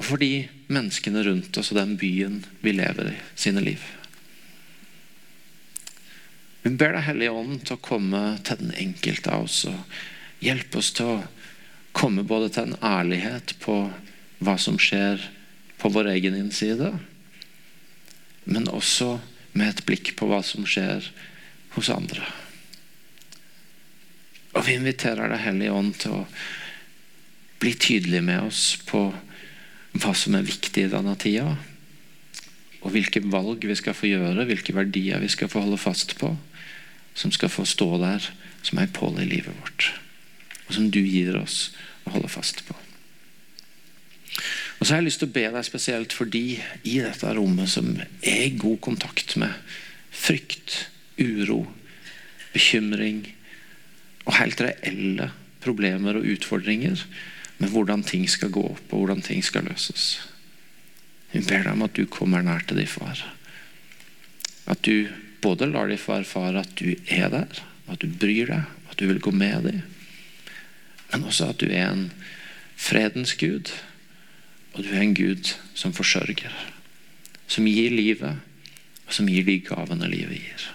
[0.00, 3.82] og for de menneskene rundt oss og den byen vi lever i sine liv.
[6.64, 10.80] Vi ber Deg, Hellige Ånd, til å komme til den enkelte av oss og hjelpe
[10.80, 11.20] oss til å
[11.96, 13.76] komme både til en ærlighet på
[14.40, 15.20] hva som skjer
[15.80, 16.94] på vår egen innside,
[18.48, 19.18] men også
[19.52, 21.12] med et blikk på hva som skjer
[21.76, 22.24] hos andre.
[24.56, 26.28] Og vi inviterer Deg, Hellige Ånd, til å
[27.60, 29.10] bli tydelig med oss på
[29.96, 31.56] hva som er viktig i denne tida.
[32.80, 36.34] Og hvilke valg vi skal få gjøre, hvilke verdier vi skal få holde fast på.
[37.14, 38.30] Som skal få stå der
[38.62, 39.90] som ei pål i livet vårt.
[40.68, 41.70] Og som du gir oss
[42.06, 42.76] å holde fast på.
[44.80, 47.68] Og så har jeg lyst til å be deg spesielt for de i dette rommet
[47.68, 49.52] som er i god kontakt med
[50.10, 50.86] frykt,
[51.20, 51.66] uro,
[52.54, 53.26] bekymring
[54.24, 55.28] og helt reelle
[55.60, 57.02] problemer og utfordringer
[57.60, 60.14] med hvordan ting skal gå opp, og hvordan ting skal løses.
[61.34, 63.20] Hun ber deg om at du kommer nær til din far.
[64.70, 65.10] At du
[65.44, 69.06] både lar dem få erfare at du er der, at du bryr deg, at du
[69.10, 69.82] vil gå med dem.
[71.12, 72.08] Men også at du er en
[72.80, 73.72] fredens gud,
[74.72, 76.54] og du er en gud som forsørger.
[77.50, 78.40] Som gir livet,
[79.06, 80.66] og som gir de gavene livet gir.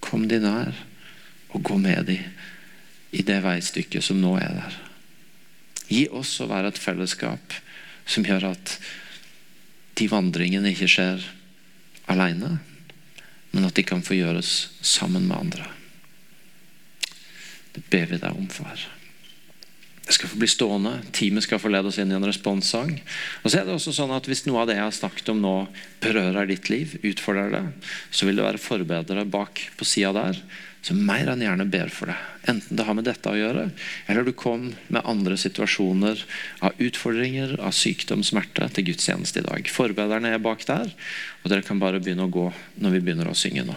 [0.00, 0.74] Kom de nær,
[1.52, 2.26] og gå med dem
[3.12, 4.78] i det veistykket som nå er der.
[5.88, 7.56] Gi oss å være et fellesskap
[8.08, 8.76] som gjør at
[9.98, 11.24] de vandringene ikke skjer
[12.12, 12.58] alene,
[13.52, 15.66] men at de kan få gjøres sammen med andre.
[17.74, 18.84] Det ber vi deg om, far.
[20.08, 20.94] Det skal få bli stående.
[21.12, 22.94] Teamet skal få lede oss inn i en responssang.
[23.42, 25.42] Og så er det også sånn at Hvis noe av det jeg har snakket om
[25.44, 25.52] nå,
[26.00, 27.60] berører ditt liv, utfordrer det,
[28.08, 30.40] så vil det være forbedrere bak på sida der
[30.88, 32.26] som mer enn gjerne ber for deg.
[32.48, 33.68] Enten det har med dette å gjøre,
[34.08, 36.22] eller du kom med andre situasjoner
[36.64, 39.68] av utfordringer, av sykdom, smerte til gudstjeneste i dag.
[39.72, 40.92] Forbederne er bak der,
[41.42, 42.48] og dere kan bare begynne å gå
[42.80, 43.76] når vi begynner å synge nå.